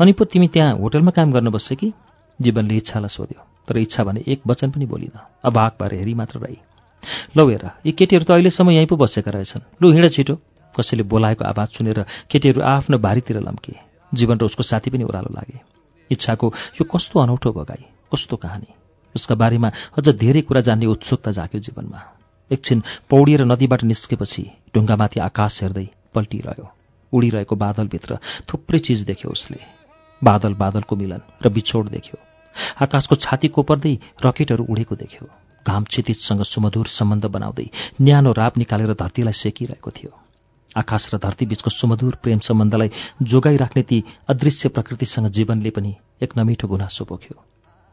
अनि 0.00 0.12
पो 0.12 0.24
तिमी 0.24 0.48
त्यहाँ 0.48 0.76
होटलमा 0.78 1.10
काम 1.10 1.32
गर्न 1.32 1.50
बस्छ 1.50 1.72
कि? 1.80 1.92
जीवनले 2.38 2.76
इच्छालाई 2.76 3.08
सोध्यो 3.08 3.40
तर 3.68 3.78
इच्छा 3.78 4.04
भने 4.04 4.20
एक 4.26 4.40
वचन 4.46 4.70
पनि 4.70 4.86
बोलिन। 4.86 5.16
अभाग 5.44 5.70
भएर 5.80 5.92
हेरी 5.94 6.14
मात्र 6.14 6.38
रही। 6.38 6.58
लौ 7.36 7.48
हेर 7.48 7.64
यी 7.86 7.92
केटीहरू 7.92 8.24
त 8.24 8.30
अहिलेसम्म 8.30 8.70
यहीँ 8.70 8.86
पो 8.86 8.96
बसेका 8.96 9.30
रहेछन्। 9.30 9.62
लु 9.82 9.92
हिँड 9.92 10.10
छिटो। 10.12 10.34
कसैले 10.72 11.02
बोलाएको 11.02 11.44
आवाज 11.44 11.68
सुनेर 11.76 12.00
केटीहरू 12.30 12.60
आफ्नो 12.60 12.98
भारीतिर 12.98 13.40
लम्के। 13.40 13.74
जीवन 14.12 14.38
र 14.38 14.44
उसको 14.44 14.62
साथी 14.62 14.90
पनि 14.90 15.04
ओह्रालो 15.04 15.30
लागे। 15.34 15.60
इच्छाको 16.10 16.46
यो 16.80 16.84
कस्तो 16.84 17.20
अनौठो 17.20 17.52
भगाई 17.52 17.84
कस्तो 18.12 18.36
कहानी? 18.36 18.68
उसका 19.14 19.34
बारेमा 19.34 19.68
अझ 19.98 20.08
धेरै 20.08 20.40
कुरा 20.42 20.60
जान्ने 20.60 20.86
उत्सुकता 20.86 21.30
जाग्यो 21.30 21.60
जीवनमा। 21.60 22.00
एकछिन 22.50 22.82
पौडिएर 23.08 23.44
नदीबाट 23.44 23.84
निस्केपछि 23.84 24.42
ढुङ्गामाथि 24.74 25.20
आकाश 25.20 25.62
हेर्दै 25.62 25.86
पल्टिरह्यो। 26.14 26.66
उडिरहेको 27.12 27.56
बादलभित्र 27.56 28.18
थुप्रै 28.48 28.78
चिज 28.78 29.04
देख्यो 29.04 29.30
उसले। 29.30 29.60
बादल 30.22 30.52
बादलको 30.54 30.96
मिलन 30.96 31.20
र 31.44 31.48
बिछोड 31.48 31.88
देख्यो। 31.88 32.16
आकाशको 32.84 33.14
छाती 33.16 33.48
कोपर्दै 33.48 33.94
रकेटहरू 34.24 34.64
उडेको 34.64 34.94
देख्यो। 34.96 35.24
घाम 35.66 35.84
क्षितिजसँग 35.84 36.42
सुमधुर 36.42 36.86
सम्बन्ध 36.88 37.24
बनाउँदै 37.26 37.66
न्यानो 38.00 38.32
राप 38.32 38.58
निकालेर 38.58 38.92
धरतीलाई 38.92 39.32
सेकिरहेको 39.32 39.90
थियो। 39.90 40.12
आकाश 40.76 41.14
र 41.14 41.18
धरती 41.18 41.46
बीचको 41.46 41.70
सुमधुर 41.70 42.14
प्रेम 42.22 42.38
सम्बन्धलाई 42.38 42.90
जोगाइराख्ने 43.22 43.82
ती 43.82 43.98
अदृश्य 44.28 44.68
प्रकृतिसँग 44.68 45.28
जीवनले 45.28 45.70
पनि 45.70 45.94
एक 46.22 46.30
नमिठो 46.38 46.68
गुनासो 46.68 47.04
पोख्यो। 47.04 47.36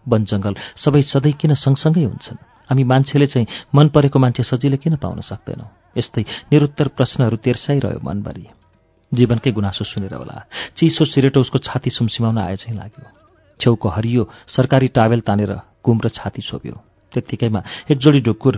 वन 0.07 0.25
जङ्गल 0.25 0.55
सबै 0.75 1.01
सधैँ 1.03 1.33
किन 1.35 1.53
सँगसँगै 1.53 2.03
हुन्छन्? 2.03 2.39
हामी 2.69 2.83
मान्छेले 2.83 3.25
चाहिँ 3.25 3.47
मन 3.75 3.87
परेको 3.89 4.19
मान्छे 4.19 4.43
सजिलै 4.43 4.77
किन 4.77 4.95
पाउन 4.95 5.19
सक्दैनौँ? 5.21 5.69
यस्तै 5.97 6.23
निरुत्तर 6.51 6.87
प्रश्नहरू 6.95 7.37
तेर्साइरह्यो 7.43 7.99
मनभरि। 7.99 8.45
जीवनकै 9.11 9.51
गुनासो 9.51 9.83
सुनेर 9.83 10.13
होला। 10.13 10.45
चिसो 10.77 11.05
सिरेटो 11.05 11.39
उसको 11.41 11.57
छाती 11.59 11.89
सुमसिमाउन 11.89 12.37
आए 12.37 12.55
चाहिँ 12.55 12.77
लाग्यो। 12.77 13.05
छेउको 13.59 13.87
हरियो 13.89 14.23
सरकारी 14.47 14.87
टावेल 14.87 15.19
तानेर 15.19 15.51
कुम 15.83 15.97
र 15.99 16.07
छाती 16.09 16.41
छोप्यो। 16.41 16.75
त्यत्तिकैमा 17.13 17.61
एक 17.91 17.97
जोडी 17.97 18.21
ढुक्कुर 18.21 18.55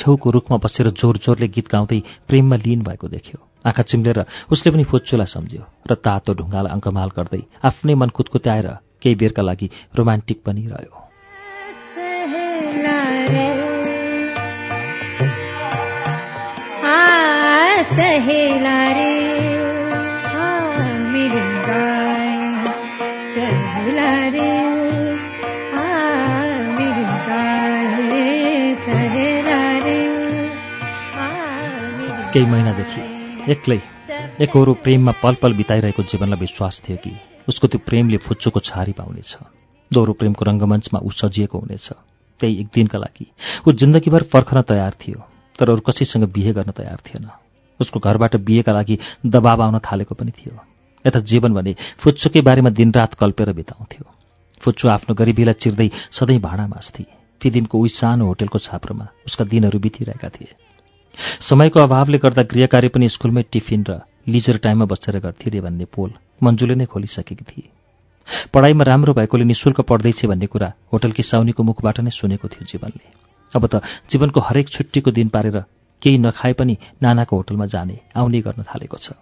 छेउको 0.00 0.30
रुखमा 0.30 0.56
बसेर 0.64 0.90
जोर 1.00 1.16
जोरले 1.24 1.48
गीत 1.54 1.68
गाउँदै 1.68 2.00
प्रेममा 2.28 2.56
लिन 2.64 2.80
भएको 2.82 3.08
देख्यो। 3.08 3.38
आँखा 3.68 3.82
चिम्लेर 3.82 4.18
उसले 4.52 4.72
पनि 4.72 4.84
फोचुला 4.90 5.24
सम्झ्यो 5.28 5.62
र 5.90 5.94
तातो 6.00 6.32
ढुङ्गालाई 6.38 6.72
अङ्कमाल 6.72 7.10
गर्दै 7.16 7.42
आफ्नै 7.60 7.94
मन 8.00 8.08
कुदकुत्याएर 8.16 8.68
केही 9.02 9.14
बेरका 9.20 9.42
लागि 9.42 9.68
रोमान्टिक 9.96 10.38
पनि 10.46 10.64
रह्यो। 10.72 10.96
सहेला 17.90 18.76
रे 18.96 19.09
केही 32.32 32.46
महिनादेखि 32.46 33.02
एक्लै 33.52 33.78
एकहोरो 34.44 34.72
प्रेममा 34.82 35.12
पल 35.22 35.34
पल 35.42 35.52
बिताइरहेको 35.60 36.02
जीवनलाई 36.10 36.38
विश्वास 36.40 36.80
थियो 36.84 36.96
कि 37.04 37.10
उसको 37.48 37.66
त्यो 37.66 37.80
प्रेमले 37.86 38.18
फुच्चोको 38.26 38.60
छारी 38.60 38.92
पाउनेछ 38.94 39.32
दोहोरो 39.90 40.12
प्रेमको 40.20 40.44
रङ्गमञ्चमा 40.44 40.98
ऊ 41.02 41.10
सजिएको 41.10 41.58
हुनेछ। 41.58 41.86
त्यही 42.40 42.60
एक 42.60 42.68
दिनका 42.74 42.98
लागि 42.98 43.26
ऊ 43.66 43.72
जिन्दगीभर 43.72 44.22
पर्खन 44.30 44.62
तयार 44.62 44.94
थियो 45.02 45.18
तर 45.58 45.70
अरू 45.70 45.82
कसैसँग 45.82 46.24
बिहे 46.30 46.52
गर्न 46.54 46.70
तयार 46.70 46.98
थिएन। 47.06 47.26
उसको 47.80 47.98
घरबाट 47.98 48.36
बिहेका 48.46 48.72
लागि 48.72 48.98
दबाब 49.26 49.60
आउन 49.60 49.78
थालेको 49.82 50.14
पनि 50.14 50.30
थियो। 50.30 50.54
यता 51.04 51.20
जीवन 51.26 51.50
भने 51.52 51.74
फुच्चोकै 51.98 52.40
बारेमा 52.46 52.70
दिनरात 52.78 53.14
कल्पेर 53.18 53.52
बिताउँथ्यो। 53.58 54.04
फुच्चो 54.62 54.88
आफ्नो 54.88 55.14
गरिबीलाई 55.18 55.58
चिर्दै 55.58 55.90
सधैँ 56.14 56.40
भाँडा 56.40 56.66
मास्थे 56.68 57.04
फिदिमको 57.40 57.78
उही 57.78 57.90
सानो 57.90 58.26
होटेलको 58.26 58.58
छाप्रोमा 58.60 59.06
उसका 59.26 59.44
दिनहरू 59.44 59.78
बितिरहेका 59.80 60.28
थिए। 60.30 60.54
समयको 61.40 61.80
अभावले 61.80 62.18
गर्दा 62.18 62.42
गृहकार्य 62.52 62.88
पनि 62.88 63.08
स्कुलमै 63.08 63.42
टिफिन 63.52 63.84
र 63.88 64.00
लिजर 64.28 64.56
टाइममा 64.64 64.84
बसेर 64.84 65.18
गर्थे 65.18 65.50
रे 65.50 65.60
भन्ने 65.60 65.84
पोल 65.94 66.10
मन्जुले 66.42 66.74
नै 66.74 66.86
खोलिसकेकी 66.86 67.44
थिए। 67.44 67.68
पढाइमा 68.54 68.84
राम्रो 68.84 69.12
भएकोले 69.14 69.44
निशुल्क 69.44 69.80
पढ्दैछ 69.90 70.24
भन्ने 70.26 70.46
कुरा 70.46 70.68
होटलकी 70.92 71.22
साउनीको 71.22 71.62
मुखबाट 71.62 72.00
नै 72.00 72.10
सुनेको 72.10 72.46
थियो 72.48 72.64
जीवनले। 72.64 73.06
अब 73.54 73.66
त 73.66 73.82
जीवनको 74.10 74.40
हरेक 74.40 74.68
छुट्टीको 74.68 75.10
दिन 75.10 75.28
पारेर 75.34 75.56
केही 76.02 76.18
नखाए 76.18 76.52
पनि 76.54 76.74
नानाको 77.02 77.36
होटलमा 77.36 77.66
जाने 77.66 77.96
आउने 78.14 78.40
गर्न 78.40 78.62
थालेको 78.70 78.96
छ। 78.96 79.18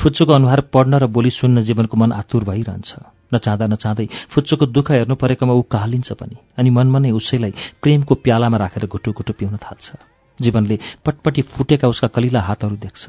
फुच्चोको 0.00 0.32
अनुहार 0.32 0.60
पढ्न 0.72 0.94
र 1.02 1.06
बोली 1.10 1.30
सुन्न 1.30 1.62
जीवनको 1.68 1.96
मन 1.96 2.12
आतुर 2.14 2.44
भइरहन्छ। 2.46 2.90
नचाहँदा 3.34 3.66
नचाहँदै 3.66 4.06
फुच्चोको 4.30 4.66
दुःख 4.70 4.90
हेर्नु 4.90 5.14
परेकोमा 5.18 5.52
ऊ 5.52 5.62
कालिन्छ 5.66 6.12
पनि 6.14 6.36
अनि 6.58 6.70
मनमा 6.70 6.98
नै 6.98 7.10
उसैलाई 7.10 7.52
प्रेमको 7.82 8.14
प्यालामा 8.24 8.56
राखेर 8.56 8.86
घुटु 8.86 9.10
घुटु 9.12 9.32
पिउन 9.34 9.58
थाल्छ। 9.58 10.13
जीवनले 10.40 10.78
पटपटी 11.04 11.42
फुटेका 11.42 11.88
उसका 11.88 12.08
कलिला 12.08 12.40
हातहरू 12.40 12.76
देख्छ। 12.76 13.04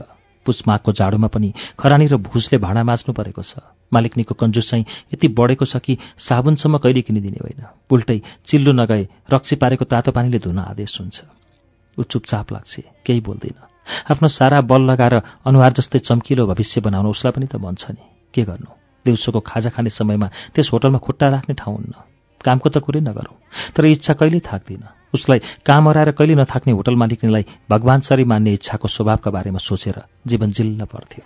पुसमाघको 0.46 0.92
जाडोमा 0.92 1.28
पनि 1.28 1.50
खरानी 1.74 2.06
र 2.06 2.16
भुसले 2.22 2.58
भाँडा 2.62 2.84
माझ्नु 2.86 3.14
परेको 3.14 3.42
छ। 3.42 3.66
मालिकनीको 3.92 4.34
कन्जुस 4.38 4.70
चाहिँ 4.70 4.86
यति 5.14 5.28
बढेको 5.34 5.66
छ 5.66 5.82
कि 5.82 5.98
साबुनसम्म 6.18 6.78
कहिले 6.78 7.02
किनिदिने 7.02 7.40
होइन। 7.42 7.62
उल्टै 7.90 8.22
चिल्लो 8.46 8.72
नगए 8.78 9.04
रक्सी 9.26 9.56
पारेको 9.58 9.86
तातो 9.86 10.12
पानीले 10.14 10.40
धुन 10.40 10.60
आदेश 10.70 11.02
हुन्छ। 11.02 11.18
ऊ 11.98 12.02
चुपचाप 12.06 12.52
लाग्छ 12.54 12.74
केही 13.02 13.22
बोल्दैन। 13.26 13.58
आफ्नो 14.14 14.28
सारा 14.30 14.62
बल 14.62 14.82
लगाएर 14.86 15.16
अनुहार 15.46 15.74
जस्तै 15.74 16.00
चम्किलो 16.06 16.46
भविष्य 16.46 16.82
बनाउन 16.82 17.10
उसलाई 17.10 17.34
पनि 17.34 17.48
त 17.50 17.58
मन 17.58 17.76
छ 17.82 17.98
नि। 17.98 18.06
के 18.30 18.42
गर्नु? 18.46 18.70
दिउँसोको 19.06 19.40
खाजा 19.40 19.70
खाने 19.70 19.90
समयमा 19.90 20.28
त्यस 20.54 20.70
होटलमा 20.74 20.98
खुट्टा 21.02 21.26
राख्ने 21.30 21.54
ठाउँ 21.58 21.76
हुन्न। 21.78 21.94
कामको 22.42 22.70
त 22.70 22.78
कुरै 22.86 23.02
नगरौँ 23.02 23.38
तर 23.74 23.86
इच्छा 23.86 24.14
कहिल्यै 24.14 24.42
थाक्दिन। 24.42 25.05
उसलाई 25.15 25.39
काम 25.65 25.89
हराएर 25.89 26.12
कहिले 26.12 26.36
नथाक्ने 26.36 26.73
होटल 26.73 26.95
मालिकनीलाई 26.95 27.45
भगवान्सरी 27.71 28.23
मान्ने 28.23 28.54
इच्छाको 28.54 28.88
स्वभावका 28.88 29.32
बारेमा 29.32 29.63
सोचेर 29.63 30.04
जीवन 30.28 30.51
जिल्ल 30.51 30.86
पर्थ्यो। 30.93 31.25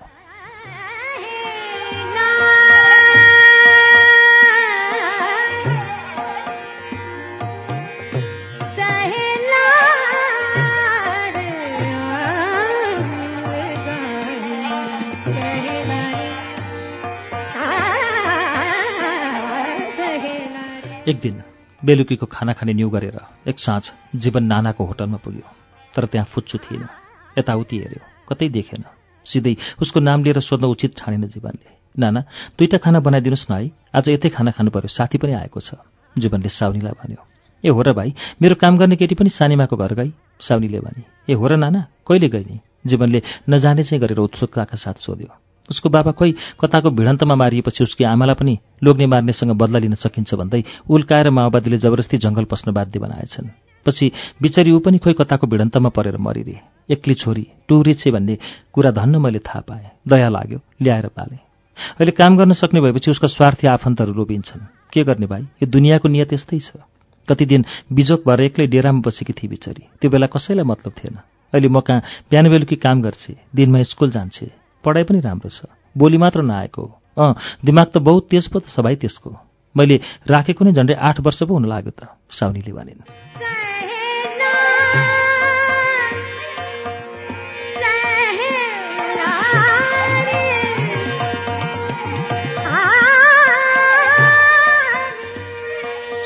एक 21.09 21.19
दिन 21.21 21.41
बेलुकीको 21.85 22.25
खाना 22.25 22.53
खाने 22.53 22.73
न्यु 22.73 22.89
गरेर 22.89 23.19
एक 23.47 23.59
साँझ 23.59 23.83
जीवन 24.15 24.43
नानाको 24.43 24.85
होटलमा 24.85 25.17
पुग्यो। 25.17 25.47
तर 25.95 26.05
त्यहाँ 26.05 26.27
फुच्चु 26.27 26.57
थिएन। 26.57 26.87
यताउति 27.37 27.77
हेऱ्यो। 27.77 28.01
कतै 28.29 28.49
देखेन। 28.49 28.83
सिधै 29.25 29.55
उसको 29.81 29.99
नाम 29.99 30.23
लिएर 30.23 30.39
सोध्न 30.39 30.65
उचित 30.65 30.91
ठानेन 30.97 31.27
जीवनले। 31.27 31.69
नाना 31.99 32.21
दुईटा 32.59 32.77
खाना 32.77 32.99
बनाइदिनुहोस् 32.99 33.51
न 33.51 33.53
है। 33.53 33.71
आज 33.95 34.09
यतै 34.09 34.29
खाना 34.29 34.51
खानु 34.51 34.71
पर्यो। 34.71 34.87
साथी 34.87 35.17
पनि 35.17 35.33
आएको 35.33 35.59
छ। 35.59 35.73
जीवनले 36.17 36.49
साउनीलाई 36.49 36.91
भन्यो। 36.91 37.21
ए 37.63 37.69
हो 37.69 37.81
र 37.81 37.93
भाइ 37.93 38.13
मेरो 38.41 38.55
काम 38.55 38.77
गर्ने 38.77 38.95
केटी 38.95 39.15
पनि 39.15 39.29
सानीमाको 39.29 39.75
घर 39.77 39.93
गई? 39.93 40.11
साउनीले 40.39 40.79
भने। 40.79 41.03
ए 41.29 41.33
हो 41.33 41.47
र 41.47 41.55
नाना 41.55 41.87
कहिले 42.07 42.29
गई? 42.29 42.59
जीवनले 42.87 43.21
नजाने 43.49 43.83
चाहिँ 43.83 44.01
गरेर 44.01 44.19
उत्सुकताका 44.19 44.77
साथ 44.77 44.93
सोध्यो। 44.93 45.48
उसको 45.69 45.89
बाबा 45.89 46.11
खोइ 46.11 46.31
कताको 46.59 46.89
भिडन्तमा 46.89 47.35
मारिएपछि 47.35 47.83
उसकी 47.83 48.03
आमालाई 48.03 48.35
पनि 48.35 48.57
लोग्ने 48.83 49.05
मार्नेसँग 49.05 49.51
बदला 49.51 49.79
लिन 49.79 49.93
सकिन्छ 49.95 50.33
भन्दै 50.33 50.63
उल्काएर 50.89 51.29
माओवादीले 51.29 51.77
जबरजस्ती 51.77 52.17
जङ्गल 52.17 52.43
पस्न 52.43 52.71
बाध्य 52.71 52.99
बनाएछन्। 52.99 53.47
पछि 53.85 54.11
बिचरी 54.41 54.71
ऊ 54.71 54.79
पनि 54.79 54.97
खोइ 54.97 55.13
कताको 55.13 55.47
भिडन्तमा 55.47 55.89
परेर 55.89 56.17
मरिरे। 56.17 56.59
एक्ली 56.91 57.13
छोरी 57.13 57.47
टुरी 57.67 57.93
छे 57.93 58.11
भन्ने 58.11 58.37
कुरा 58.73 58.91
धन्न 58.91 59.21
मैले 59.21 59.39
थाहा 59.39 59.61
पाएँ। 59.61 59.89
दया 60.07 60.29
लाग्यो 60.29 60.59
ल्याएर 60.81 61.07
पालेँ। 61.07 61.39
अहिले 61.95 62.11
काम 62.11 62.37
गर्न 62.37 62.53
सक्ने 62.53 62.81
भएपछि 62.81 63.11
उसका 63.11 63.27
स्वार्थी 63.27 63.67
आफन्तहरू 63.67 64.13
रोपिन्छन्। 64.13 64.67
के 64.93 65.03
गर्ने 65.03 65.25
भाइ? 65.25 65.41
यो 65.63 65.65
दुनियाँको 65.69 66.07
नियत 66.09 66.33
यस्तै 66.33 66.59
छ। 66.59 66.71
कति 67.27 67.45
दिन 67.45 67.65
बिजोक 67.93 68.27
भएर 68.27 68.41
एक्लै 68.41 68.67
डेरामा 68.67 69.01
बसेकी 69.05 69.33
थिए 69.33 69.49
बिचरी। 69.49 69.83
त्यो 70.01 70.09
बेला 70.11 70.27
कसैलाई 70.27 70.65
मतलब 70.65 70.93
थिएन। 70.97 71.15
अहिले 71.53 71.67
म 71.69 71.79
कहाँ 71.79 72.01
बिहान 72.29 72.49
बेलुकी 72.49 72.75
काम 72.75 73.01
गर्छे 73.01 73.35
दिनमा 73.55 73.81
स्कुल 73.83 74.11
जान्छे। 74.11 74.58
पढाइ 74.83 75.03
पनि 75.03 75.19
राम्रो 75.19 75.49
छ। 75.49 75.67
बोली 75.95 76.17
मात्र 76.17 76.41
नआएको 76.41 76.83
अँ 77.17 77.33
दिमाग 77.65 77.87
त 77.93 77.97
बहुत 77.99 78.27
तेज 78.29 78.47
पो 78.47 78.59
त 78.59 78.67
भाइ 78.79 78.95
त्यसको। 78.95 79.29
मैले 79.75 79.95
राखेको 80.27 80.65
नै 80.65 80.71
झन्डै 80.71 80.95
आठ 80.95 81.19
वर्ष 81.19 81.43
पो 81.43 81.53
हुन 81.53 81.65
लाग्यो 81.67 81.91
त 81.91 82.07
साउनीले 82.31 82.71
भनिन्। 82.71 83.01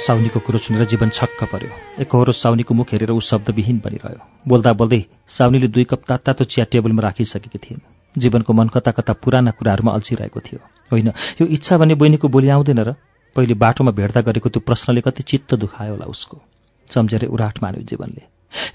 साउनीको 0.04 0.39
कुरो 0.44 0.60
सुनेर 0.60 0.84
जीवन 0.92 1.10
छक्क 1.16 1.48
पर्यो। 1.48 2.04
एकहोरो 2.04 2.32
साउनीको 2.36 2.74
मुख 2.76 2.92
हेरेर 2.92 3.12
ऊ 3.16 3.20
शब्दविहीन 3.24 3.80
बनिरह्यो। 3.80 4.20
बोल्दा 4.44 4.72
बोल्दै 4.76 5.02
साउनीले 5.32 5.68
दुई 5.72 5.84
कप 5.88 6.04
तातो 6.04 6.44
चिया 6.44 6.68
टेबलमा 6.68 7.02
राखिसकेकी 7.08 7.60
थिइन्। 7.60 7.93
जीवनको 8.17 8.54
मन 8.54 8.67
कता 8.67 8.91
कता 8.91 9.13
पुराना 9.13 9.52
कुराहरूमा 9.52 9.91
अल्झिरहेको 9.91 10.39
थियो। 10.39 10.60
होइन 10.91 11.08
यो 11.41 11.45
इच्छा 11.47 11.78
भन्ने 11.78 11.95
बहिनीको 11.95 12.28
बोली 12.28 12.49
आउँदैन 12.49 12.80
र? 12.80 12.91
पहिले 13.36 13.54
बाटोमा 13.54 13.91
भेट्दा 13.91 14.21
गरेको 14.21 14.49
त्यो 14.49 14.62
प्रश्नले 14.65 15.02
कति 15.02 15.23
चित्त 15.23 15.56
दुखायो 15.56 15.91
होला 15.91 16.06
उसको। 16.06 16.41
सम्झेर 16.89 17.26
उराट 17.26 17.63
मान्यो 17.63 17.84
जीवनले। 17.84 18.23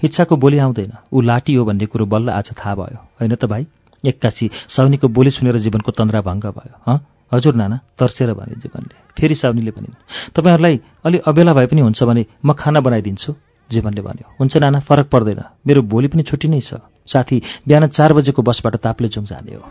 इच्छाको 0.03 0.35
बोली 0.35 0.57
आउँदैन। 0.57 0.91
ऊ 1.13 1.21
लाटी 1.21 1.53
हो 1.53 1.65
भन्ने 1.65 1.85
कुरो 1.85 2.05
बल्ल 2.05 2.29
आज 2.29 2.51
थाहा 2.51 2.75
भयो। 2.75 2.99
होइन 3.19 3.35
त 3.35 3.45
भाइ? 3.45 3.65
एक्कासी 4.03 4.49
साउनीको 4.67 5.07
बोली 5.07 5.31
सुनेर 5.31 5.57
जीवनको 5.57 5.91
तन्द्रा 5.91 6.21
भङ्ग 6.21 6.45
भयो 6.45 6.75
हँ? 6.87 6.99
हजुर 7.33 7.55
नाना 7.55 7.79
तर्सेर 7.99 8.33
भने 8.33 8.55
जीवनले। 8.59 8.95
फेरि 9.15 9.35
साउनीले 9.35 9.71
भनिन् 9.71 9.95
तपाईँहरूलाई 10.35 10.79
अलि 11.05 11.17
अबेला 11.17 11.53
भए 11.53 11.65
पनि 11.65 11.81
हुन्छ 11.81 12.03
भने 12.03 12.25
म 12.45 12.53
खाना 12.53 12.79
बनाइदिन्छु। 12.79 13.35
जीवनले 13.69 14.01
भन्यो 14.01 14.35
हुन्छ 14.39 14.57
नाना 14.57 14.79
फरक 14.79 15.07
पर्दैन। 15.09 15.41
मेरो 15.67 15.81
भोलि 15.81 16.07
पनि 16.07 16.23
छुट्टी 16.23 16.47
नै 16.47 16.61
छ। 16.61 16.81
साथी 17.09 17.41
बिहान 17.67 17.87
चार 17.89 18.13
बजेको 18.13 18.41
बसबाट 18.41 18.75
ताप्लेजुङ 18.85 19.23
जाने 19.25 19.53
हो। 19.55 19.63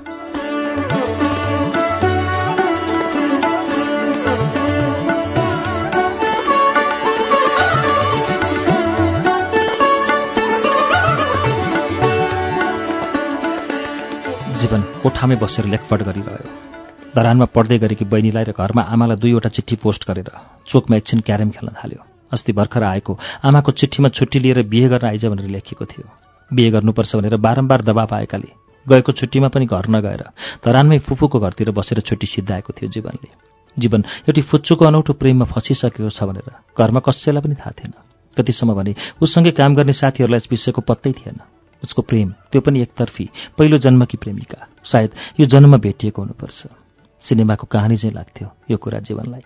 जीवन 14.59 14.83
कोठामै 15.03 15.37
बसेर 15.39 15.65
लेखपढ 15.65 16.03
गरिरह्यो। 16.03 16.51
धरानमा 17.15 17.47
पढ्दै 17.55 17.79
गरेकी 17.79 18.05
बहिनीलाई 18.05 18.45
र 18.45 18.53
घरमा 18.53 18.83
आमालाई 18.93 19.17
दुईवटा 19.17 19.49
चिठी 19.57 19.77
पोस्ट 19.83 20.03
गरेर 20.09 20.31
चोकमा 20.67 20.97
एकछिन 20.97 21.21
क्यारम 21.23 21.51
खेल्न 21.57 21.73
थाल्यो। 21.79 22.01
अस्ति 22.33 22.53
भर्खर 22.53 22.83
आएको 22.85 23.13
आमाको 23.47 23.71
चिठीमा 23.73 24.09
छुट्टी 24.11 24.39
लिएर 24.39 24.63
बिहे 24.67 24.89
गर्न 24.89 25.07
आइज 25.09 25.27
भनेर 25.27 25.49
लेखिएको 25.49 25.85
थियो। 25.87 26.28
बिहे 26.51 26.71
गर्नुपर्छ 26.71 27.17
भनेर 27.17 27.37
बारम्बार 27.37 27.83
दबाब 27.83 28.13
आएकाले। 28.15 28.51
गएको 28.87 29.13
छुट्टीमा 29.13 29.49
पनि 29.49 29.67
घर 29.67 29.89
नगएर 29.89 30.23
धरानमै 30.65 30.99
फुपूको 31.05 31.39
घरतिर 31.41 31.71
बसेर 31.71 32.01
छुट्टी 32.01 32.27
सिद्धाएको 32.27 32.73
थियो 32.73 32.89
जीवनले। 32.91 33.31
जीवन 33.77 34.01
एउटी 34.27 34.43
फुच्चुको 34.43 34.85
अनौठो 34.85 35.13
प्रेममा 35.13 35.45
फँसिसकेको 35.45 36.11
छ 36.11 36.25
भनेर 36.25 36.49
घरमा 36.75 37.01
कसैलाई 37.01 37.43
पनि 37.43 37.55
थाहा 37.55 37.73
थिएन। 37.79 37.93
कतिसम्म 38.37 38.75
भने 38.75 38.95
उसँगै 39.23 39.51
काम 39.51 39.75
गर्ने 39.75 39.93
साथीहरूलाई 39.93 40.37
यस 40.37 40.49
विषयको 40.51 40.81
पत्तै 40.81 41.13
थिएन। 41.13 41.39
उसको 41.83 42.03
प्रेम 42.03 42.29
त्यो 42.51 42.61
पनि 42.61 42.81
एकतर्फी 42.83 43.29
पहिलो 43.59 43.77
जन्मकी 43.79 44.17
प्रेमिका। 44.17 44.59
सायद 44.83 45.11
यो 45.41 45.47
जन्ममा 45.47 45.79
भेटिएको 45.79 46.23
हुनुपर्छ। 46.23 46.67
सिनेमाको 47.23 47.67
कहानी 47.67 47.97
चाहिँ 47.97 48.15
लाग्थ्यो 48.15 48.49
यो 48.71 48.77
कुरा 48.77 48.99
जीवनलाई। 48.99 49.45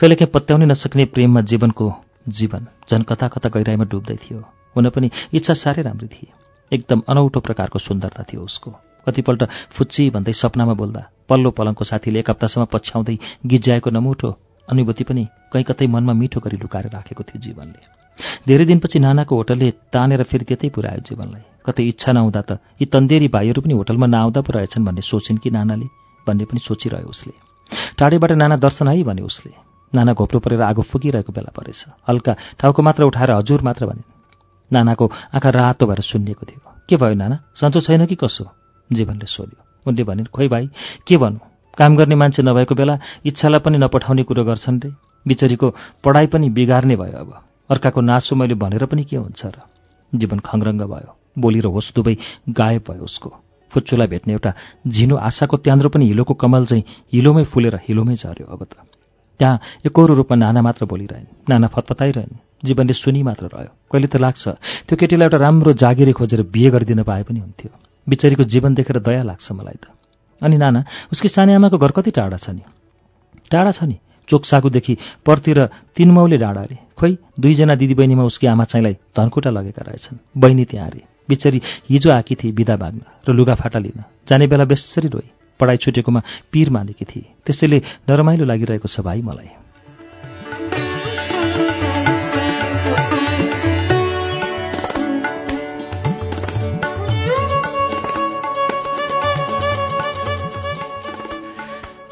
कहिलेकाहीँ 0.00 0.32
पत्याउनै 0.34 0.66
नसक्ने 0.66 1.04
प्रेममा 1.04 1.40
जीवनको 1.40 1.86
जीवन 2.28 2.66
झन् 2.90 3.08
कता 3.08 3.28
कता 3.28 3.48
गहिराइमा 3.48 3.84
डुब्दै 3.84 4.16
थियो। 4.16 4.40
हुन 4.76 4.88
पनि 4.90 5.10
इच्छा 5.32 5.54
साह्रै 5.54 5.82
राम्री 5.82 6.08
थिए। 6.08 6.32
एकदम 6.72 7.02
अनौठो 7.08 7.40
प्रकारको 7.40 7.78
सुन्दरता 7.78 8.22
थियो 8.28 8.42
उसको। 8.42 8.70
कतिपल्ट 9.06 9.42
फुच्ची 9.70 10.10
भन्दै 10.10 10.32
सपनामा 10.32 10.74
बोल्दा 10.74 11.02
पल्लो 11.28 11.50
पलङको 11.50 11.84
साथीले 11.84 12.18
एक 12.20 12.30
हप्तासम्म 12.30 12.64
पछ्याउँदै 12.72 13.16
गिज्याएको 13.46 13.90
नमुठो 13.90 14.30
अनुभूति 14.68 15.04
पनि 15.04 15.24
कहीँ 15.52 15.64
कतै 15.64 15.86
मनमा 15.86 16.12
मिठो 16.12 16.40
गरी 16.40 16.56
लुकाएर 16.56 16.88
राखेको 16.88 17.22
थियो 17.22 17.40
जीवनले। 17.44 17.80
धेरै 18.48 18.64
दिनपछि 18.64 18.98
नानाको 18.98 19.32
होटलले 19.36 19.70
तानेर 19.92 20.22
फेरि 20.24 20.44
त्यतै 20.48 20.68
पुऱ्यायो 20.72 21.04
जीवनलाई। 21.04 21.44
कतै 21.66 21.82
इच्छा 21.84 22.12
नहुँदा 22.12 22.40
त 22.48 22.50
यी 22.80 22.86
तन्देरी 22.88 23.28
भाइहरू 23.28 23.60
पनि 23.60 23.74
होटलमा 23.76 24.06
नआउँदा 24.06 24.40
पो 24.40 24.50
रहेछन् 24.56 24.84
भन्ने 24.84 25.02
सोचिन् 25.02 25.42
कि 25.42 25.50
नानाले 25.50 25.86
भन्ने 26.26 26.44
पनि 26.48 26.60
सोचिरह्यो 26.64 27.08
उसले। 27.08 27.34
टाढेबाट 27.98 28.32
नाना 28.40 28.56
दर्शन 28.56 28.88
है 28.88 29.02
भने 29.04 29.22
उसले। 29.22 29.52
नाना 29.92 30.12
घोप्रो 30.16 30.40
परेर 30.40 30.62
आगो 30.64 30.82
फुकिरहेको 30.82 31.32
बेला 31.32 31.52
परेछ। 31.52 32.08
हल्का 32.08 32.32
टाउको 32.56 32.80
मात्र 32.82 33.02
उठाएर 33.04 33.30
हजुर 33.36 33.60
मात्र 33.62 33.86
भनिन्। 33.86 34.13
नानाको 34.74 35.06
आँखा 35.34 35.50
रातो 35.50 35.86
भएर 35.86 36.00
सुन्निएको 36.00 36.46
थियो। 36.46 36.60
के 36.88 36.96
भयो 36.96 37.14
नाना? 37.14 37.36
सन्चो 37.54 37.80
छैन 37.80 38.06
कि 38.06 38.14
कसो? 38.14 38.44
जीवनले 38.92 39.26
सोध्यो। 39.26 39.60
उनले 39.86 40.04
भनिन् 40.04 40.26
खोइ 40.26 40.48
भाइ 40.48 40.66
के 41.06 41.16
भन्नु? 41.16 41.38
काम 41.78 41.96
गर्ने 41.96 42.14
मान्छे 42.14 42.42
नभएको 42.42 42.74
बेला 42.74 42.98
इच्छालाई 43.26 43.60
पनि 43.60 43.78
नपठाउने 43.78 44.22
कुरो 44.22 44.44
गर्छन् 44.44 44.80
रे। 44.84 44.90
बिचरीको 45.28 45.70
पढाइ 46.04 46.26
पनि 46.26 46.50
बिगार्ने 46.50 46.96
भयो 46.96 47.18
अब। 47.18 47.30
अर्काको 47.70 48.00
नासो 48.00 48.36
मैले 48.36 48.54
भनेर 48.54 48.84
पनि 48.86 49.04
के 49.04 49.16
हुन्छ 49.16 49.46
र? 49.46 49.58
जीवन 50.14 50.38
खङ्रङ्ग 50.38 50.82
भयो। 50.82 51.10
बोली 51.38 51.60
र 51.60 51.66
होस 51.66 51.92
दुवै 51.94 52.16
गायब 52.48 52.84
भयो 52.90 53.04
उसको। 53.04 53.32
फुच्चुलाई 53.70 54.06
भेट्ने 54.06 54.32
एउटा 54.32 54.52
झिनो 54.88 55.16
आशाको 55.16 55.56
त्यान्द्रो 55.56 55.88
पनि 55.88 56.04
हिलोको 56.06 56.34
कमल 56.34 56.66
चाहिँ 56.66 56.84
हिलोमै 57.12 57.44
फुलेर 57.44 57.80
हिलोमै 57.88 58.14
झऱ्यो 58.14 58.46
अब 58.46 58.64
त। 58.64 58.74
त्यहाँ 59.38 59.60
एकरो 59.86 60.14
रूपमा 60.14 60.36
नाना 60.36 60.62
मात्र 60.62 60.86
बोलिरहन्। 60.86 61.26
नाना 61.50 61.66
फतफताइरहन्। 61.66 62.38
जीवनले 62.64 62.92
सुनि 62.92 63.22
मात्र 63.22 63.44
रह्यो। 63.52 63.72
कहिले 63.92 64.06
त 64.08 64.16
लाग्छ 64.16 64.42
त्यो 64.88 64.96
केटीलाई 64.96 65.26
एउटा 65.28 65.38
राम्रो 65.38 65.72
जागिरे 65.76 66.12
खोजेर 66.12 66.42
बिहे 66.48 66.70
गरिदिन 66.72 67.02
पाए 67.04 67.22
पनि 67.22 67.40
हुन्थ्यो। 67.40 67.70
बिचरीको 68.08 68.44
जीवन 68.44 68.74
देखेर 68.74 68.98
दया 69.00 69.22
लाग्छ 69.22 69.52
मलाई 69.52 69.78
त। 69.80 69.92
अनि 70.40 70.56
नाना 70.56 70.80
उसकी 71.12 71.28
सानी 71.28 71.52
आमाको 71.54 71.78
घर 71.78 71.90
कति 71.92 72.10
टाढा 72.10 72.36
छ 72.36 72.50
नि? 72.50 72.62
टाढा 73.52 73.70
छ 73.70 73.84
नि? 73.84 73.96
चोकसागुदेखि 74.28 74.94
पर्तिर 75.26 75.58
तिन 75.96 76.10
मौले 76.10 76.36
डाँडा 76.40 76.60
अरे 76.64 76.76
खोइ 76.96 77.12
दुईजना 77.36 77.74
दिदीबहिनीमा 77.76 78.24
उसकी 78.24 78.46
आमा 78.48 78.64
चाहिँलाई 78.64 78.94
धनकुटा 79.12 79.50
लगेका 79.52 79.82
रहेछन्। 79.84 80.18
बहिनी 80.32 80.64
त्यहाँ 80.64 80.88
अरे 80.88 81.00
बिचरी 81.28 81.60
हिजो 81.90 82.08
आकी 82.12 82.34
थिए 82.34 82.52
बिदा 82.52 82.76
माग्न 82.76 83.00
र 83.28 83.32
लुगाफाटा 83.32 83.78
लिन। 83.78 84.00
जाने 84.28 84.46
बेला 84.48 84.64
बेसरी 84.64 85.08
रोए। 85.08 85.28
पढाइ 85.60 85.76
छुटेकोमा 85.76 86.20
पीर 86.52 86.70
मानेकी 86.70 87.04
थिए। 87.04 87.24
त्यसैले 87.44 87.78
नरमाइलो 88.08 88.44
लागिरहेको 88.44 88.88
छ 88.88 89.00
भाइ 89.04 89.20
मलाई। 89.22 89.63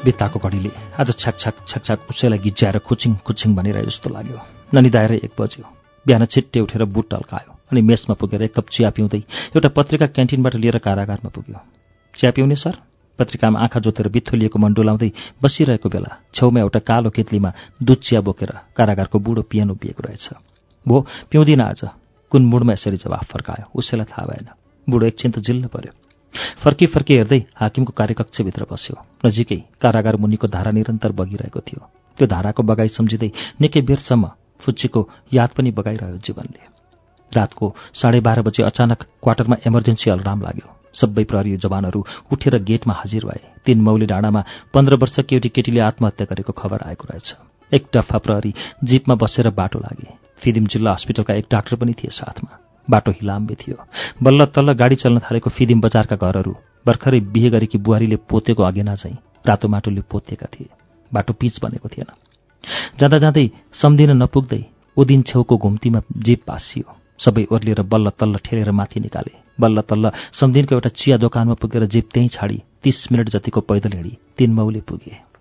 बित्ताको 0.05 0.39
घडीले 0.39 0.69
आज 0.99 1.09
छ्याक 1.15 1.35
छ्याक 1.39 1.55
छ्याक 1.67 1.99
उसैलाई 2.09 2.39
गिज्याएर 2.39 2.77
खुचिङ 2.83 3.13
खुचिङ 3.25 3.55
भनिरहे 3.55 3.83
जस्तो 3.85 4.09
लाग्यो। 4.09 4.39
ननिदाएर 4.73 5.11
एक 5.23 5.31
बज्यो। 5.39 5.65
बिहान 6.05 6.25
छिट्टै 6.25 6.59
उठेर 6.59 6.83
बुट 6.85 7.09
टल्कायो 7.09 7.51
अनि 7.71 7.81
मेसमा 7.81 8.15
पुगेर 8.19 8.41
एक 8.43 8.53
कप 8.53 8.67
चिया 8.69 8.89
पिउँदै 8.91 9.21
एउटा 9.55 9.69
पत्रिका 9.71 10.05
क्यान्टिनबाट 10.11 10.55
लिएर 10.55 10.77
कारागारमा 10.83 11.29
पुग्यो। 11.31 11.59
चिया 12.13 12.31
पिउने 12.35 12.55
सर? 12.55 12.75
पत्रिकामा 13.19 13.59
आँखा 13.59 13.79
जोतेर 13.79 14.07
बित्थोलिएको 14.09 14.59
मन 14.59 14.73
डुलाउँदै 14.73 15.11
बसिरहेको 15.39 15.89
बेला 15.89 16.11
छेउमा 16.35 16.59
एउटा 16.59 16.79
कालो 16.83 17.09
केतलीमा 17.15 17.51
दुध 17.79 17.99
चिया 18.03 18.21
बोकेर 18.21 18.51
कारागारको 18.75 19.19
बुढो 19.19 19.41
पिएन 19.47 19.69
उभिएको 19.71 20.03
रहेछ। 20.03 20.29
भो 20.85 20.95
पिउँदिन 21.31 21.61
आज। 21.61 21.81
कुन 22.31 22.45
मुडमा 22.45 22.73
यसरी 22.73 22.97
जवाफ 22.97 23.31
फर्कायो? 23.31 23.71
उसैलाई 23.71 24.05
थाहा 24.11 24.25
भएन। 24.27 24.47
बुढो 24.87 25.05
एकछिन 25.05 25.31
त 25.31 25.39
जिल्ल 25.39 25.67
पर्यो। 25.69 25.93
फर्की 26.63 26.85
फर्की 26.85 27.13
हेर्दै 27.13 27.39
हाकिमको 27.55 27.93
कार्यकक्षभित्र 27.97 28.65
बस्यो। 28.71 28.95
नजिकै 29.25 29.59
कारागार 29.81 30.15
मुनिको 30.15 30.47
धारा 30.47 30.71
निरन्तर 30.71 31.11
बगिरहेको 31.11 31.59
थियो। 31.59 31.81
त्यो 32.17 32.27
धाराको 32.27 32.63
बगाई 32.63 32.87
सम्झिँदै 32.87 33.31
निकै 33.61 33.81
बेरसम्म 33.81 34.31
फुच्चीको 34.59 35.09
याद 35.33 35.49
पनि 35.57 35.71
बगाइरह्यो 35.71 36.17
जीवनले। 36.17 36.63
रातको 37.31 37.75
साढे 37.93 38.19
बाह्र 38.19 38.41
बजे 38.41 38.63
अचानक 38.63 39.03
क्वार्टरमा 39.23 39.55
इमर्जेन्सी 39.67 40.09
अलार्म 40.09 40.41
लाग्यो। 40.41 40.69
सबै 40.93 41.23
प्रहरी 41.23 41.57
जवानहरू 41.57 42.05
उठेर 42.31 42.57
गेटमा 42.63 42.93
हाजिर 42.93 43.25
भए। 43.25 43.41
तीन 43.65 43.81
मौली 43.81 44.05
डाँडामा 44.05 44.43
पन्ध्र 44.73 44.95
वर्ष 44.95 45.19
एउटी 45.19 45.49
केटीले 45.49 45.79
आत्महत्या 45.79 46.27
गरेको 46.29 46.53
खबर 46.53 46.81
आएको 46.85 47.07
रहेछ। 47.09 47.35
एक 47.73 47.87
डफा 47.93 48.17
प्रहरी 48.17 48.53
जीपमा 48.83 49.15
बसेर 49.15 49.49
बाटो 49.49 49.79
लागे। 49.79 50.13
फिदिम 50.37 50.65
जिल्ला 50.65 50.93
हस्पिटलका 50.93 51.33
एक 51.33 51.47
डाक्टर 51.51 51.75
पनि 51.75 51.93
थिए 51.93 52.11
साथमा। 52.11 52.62
बाटो 52.87 53.11
हिलाम्बे 53.11 53.55
थियो। 53.55 53.75
बल्ल 54.23 54.45
तल्ल 54.45 54.73
गाडी 54.73 54.95
चल्न 54.95 55.19
थालेको 55.19 55.49
फिदिम 55.49 55.81
बजारका 55.81 56.15
घरहरू 56.15 56.53
भर्खरै 56.85 57.19
बिहे 57.33 57.49
गरेकी 57.49 57.77
बुहारीले 57.77 58.15
पोतेको 58.29 58.63
अगेना 58.63 58.95
चाहिँ 58.95 59.17
रातो 59.47 59.67
माटोले 59.67 60.01
पोतेका 60.11 60.47
थिए। 60.53 60.69
बाटो 61.11 61.33
पिच 61.33 61.59
बनेको 61.63 61.89
थिएन। 61.89 62.09
जाँदा 62.99 63.17
जाँदै 63.17 63.45
सम्झिन 63.73 64.11
नपुग्दै 64.23 64.61
उदिन 64.97 65.21
छेउको 65.23 65.57
घुम्तीमा 65.57 65.99
जीप 66.17 66.41
पासियो। 66.47 66.85
सबै 67.19 67.43
ओर्लिएर 67.51 67.81
बल्ल 67.87 68.09
तल्ल 68.19 68.37
ठेलेर 68.45 68.71
माथि 68.71 68.99
निकाले। 68.99 69.33
बल्ल 69.59 69.81
तल्ल 69.81 70.11
सम्दिनको 70.33 70.75
एउटा 70.75 70.89
चिया 70.89 71.17
दोकानमा 71.17 71.55
पुगेर 71.61 71.85
जीप 71.85 72.09
त्यहीँ 72.13 72.29
छाडी 72.29 72.57
तीस 72.83 73.07
मिनट 73.11 73.29
जतिको 73.29 73.61
पैदल 73.61 73.93
हिँडी 73.93 74.17
तीन 74.37 74.53
मौले 74.53 74.81
पुगे। 74.81 75.32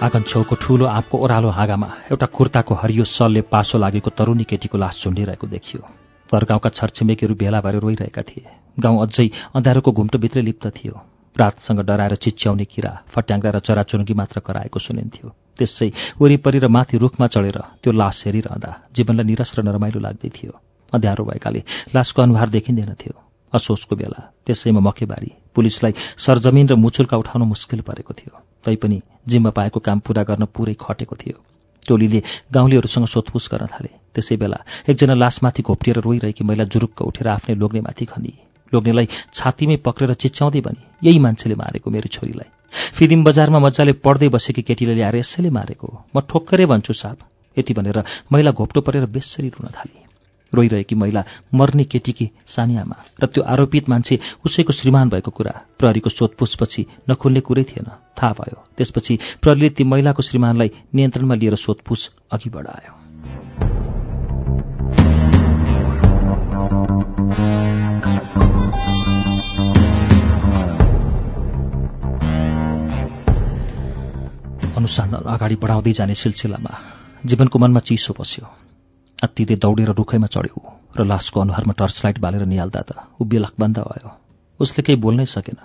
आँगन 0.00 0.22
छेउको 0.24 0.56
ठूलो 0.56 0.84
आँपको 0.88 1.18
ओह्रालो 1.18 1.48
हाँगामा 1.52 1.88
एउटा 2.08 2.26
कुर्ताको 2.32 2.74
हरियो 2.74 3.04
सलले 3.04 3.40
पासो 3.52 3.78
लागेको 3.78 4.10
तरुणी 4.16 4.44
केटीको 4.48 4.78
लास 4.80 4.96
झुन्डिरहेको 5.04 5.46
देखियो। 5.46 5.80
घर 6.32 6.44
गाउँका 6.48 6.68
छरछिमेकीहरू 6.72 7.34
भेला 7.36 7.60
भएर 7.60 7.76
रोइरहेका 7.84 8.22
थिए। 8.24 8.48
गाउँ 8.80 8.96
अझै 9.04 9.28
अँध्यारोको 9.52 9.92
घुम्टोभित्रै 9.92 10.42
लिप्त 10.42 10.66
थियो। 10.72 10.94
रातसँग 11.36 11.80
डराएर 11.84 12.14
चिच्याउने 12.16 12.64
किरा 12.64 12.92
फट्याङ्ग्रा 13.12 13.50
र 13.52 13.58
चराचुरुङ्गी 13.60 14.14
मात्र 14.16 14.40
कराएको 14.40 14.78
सुनिन्थ्यो। 14.80 15.28
त्यसै 15.60 15.88
वरिपरि 16.16 16.58
र 16.64 16.66
माथि 16.72 16.96
रुखमा 16.96 17.26
चढेर 17.28 17.58
त्यो 17.84 17.92
लास 17.92 18.24
हेरिरहँदा 18.24 18.70
जीवनलाई 18.96 19.24
निरस 19.28 19.52
र 19.52 19.68
नरमाइलो 19.68 20.00
लाग्दै 20.00 20.30
थियो। 20.32 20.52
अँध्यारो 20.96 21.24
भएकाले 21.28 21.60
लासको 21.92 22.22
अनुहार 22.24 22.48
देखिँदैन 22.48 22.96
थियो। 22.96 23.29
असोचको 23.52 23.94
बेला 23.96 24.20
त्यसैमा 24.46 24.80
मकेबारी 24.80 25.30
पुलिसलाई 25.54 25.92
सरजमिन 26.18 26.66
र 26.70 26.74
मुचुल्का 26.74 27.16
उठाउन 27.16 27.42
मुस्किल 27.42 27.80
परेको 27.80 28.12
थियो। 28.14 28.34
तैपनि 28.64 28.98
जिम्मा 29.26 29.50
पाएको 29.50 29.78
काम 29.80 29.98
पूरा 30.00 30.22
गर्न 30.22 30.44
पुरै 30.54 30.74
खटेको 30.74 31.16
थियो। 31.16 31.38
टोलीले 31.88 32.20
गाउँलेहरूसँग 32.52 33.06
सोधपुछ 33.06 33.44
गर्न 33.50 33.66
थाले। 33.66 33.90
त्यसै 34.14 34.36
बेला 34.36 34.58
एकजना 34.86 35.14
लासमाथि 35.14 35.62
घोप्टिएर 35.62 35.98
रोइरहेकी 36.00 36.44
महिला 36.44 36.64
जुरुक्क 36.64 37.02
उठेर 37.02 37.28
आफ्नै 37.28 37.54
लोग्नेमाथि 37.56 38.04
खनी 38.04 38.32
लोग्नेलाई 38.72 39.06
छातीमै 39.34 39.76
पक्रेर 39.82 40.14
चिच्याउँदै 40.14 40.60
भनी 40.60 40.82
यही 41.02 41.18
मान्छेले 41.18 41.54
मारेको 41.54 41.90
मेरो 41.90 42.08
छोरीलाई। 42.08 42.48
फिदिम 42.94 43.24
बजारमा 43.24 43.58
मजाले 43.58 43.92
पढ्दै 43.98 44.28
बसेकी 44.30 44.62
केटीले 44.62 44.94
ल्याएर 44.94 45.16
यसैले 45.16 45.50
मारेको। 45.50 45.88
म 46.14 46.16
ठोक्करै 46.22 46.66
भन्छु 46.70 46.92
साहब। 46.92 47.18
यति 47.56 47.72
भनेर 47.74 47.98
महिला 48.30 48.50
घोप्टो 48.54 48.80
परेर 48.80 49.06
बेसरी 49.10 49.48
रुन 49.50 49.66
थाली। 49.74 50.09
रोइरहेकी 50.54 50.94
महिला 50.94 51.24
मर्ने 51.54 51.84
केटीकी 51.84 52.30
सानियामा 52.46 52.96
र 53.22 53.26
त्यो 53.26 53.42
आरोपित 53.44 53.88
मान्छे 53.88 54.18
उसैको 54.46 54.72
श्रीमान 54.72 55.08
भएको 55.08 55.30
कुरा 55.30 55.54
प्रहरीको 55.78 56.10
सोधपुछपछि 56.10 56.86
नखुल्ने 57.10 57.40
कुरै 57.40 57.64
थिएन। 57.64 57.86
थाहा 58.18 58.32
भयो। 58.32 58.64
त्यसपछि 58.76 59.18
प्रहरीले 59.42 59.68
ती 59.70 59.84
महिलाको 59.84 60.22
श्रीमानलाई 60.22 60.70
नियन्त्रणमा 60.94 61.34
लिएर 61.34 61.54
सोधपुछ 61.54 62.10
अघि 62.32 62.50
बढायो। 62.50 62.92
अनुसन्धान 74.76 75.22
अगाडि 75.26 75.56
बढाउँदै 75.56 75.92
जाने 75.92 76.14
सिलसिलामा 76.14 76.72
जीवनको 77.26 77.58
मनमा 77.58 77.80
चिसो 77.80 78.14
बस्यो 78.20 78.69
अत्तिले 79.22 79.54
दौडेर 79.56 79.90
रुखैमा 79.92 80.28
चढ्यो 80.34 80.58
र 80.96 81.04
लासको 81.04 81.40
अनुहारमा 81.40 81.72
टर्चलाइट 81.76 82.18
बालेर 82.18 82.44
निहाल्दा 82.48 82.80
त 82.88 82.90
ऊ 83.20 83.24
बेलकबन्द 83.24 83.78
भयो। 83.78 84.10
उसले 84.60 84.80
केही 84.82 84.98
बोल्नै 85.00 85.26
सकेन। 85.26 85.58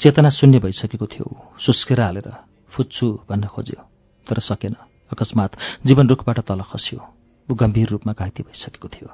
चेतना 0.00 0.28
शून्य 0.28 0.58
भइसकेको 0.58 1.06
थियो। 1.06 1.26
सुस्केर 1.58 2.00
हालेर 2.00 2.28
फुच्छु 2.70 3.06
भन्न 3.28 3.44
खोज्यो 3.54 3.80
तर 4.26 4.38
सकेन। 4.38 4.74
अकस्मात 5.12 5.50
जीवन 5.86 6.06
रुखबाट 6.08 6.38
तल 6.48 6.60
खस्यो। 6.70 7.00
ऊ 7.48 7.54
गम्भीर 7.54 7.88
रूपमा 7.94 8.12
घाइते 8.12 8.42
भइसकेको 8.42 8.88
थियो। 8.88 9.08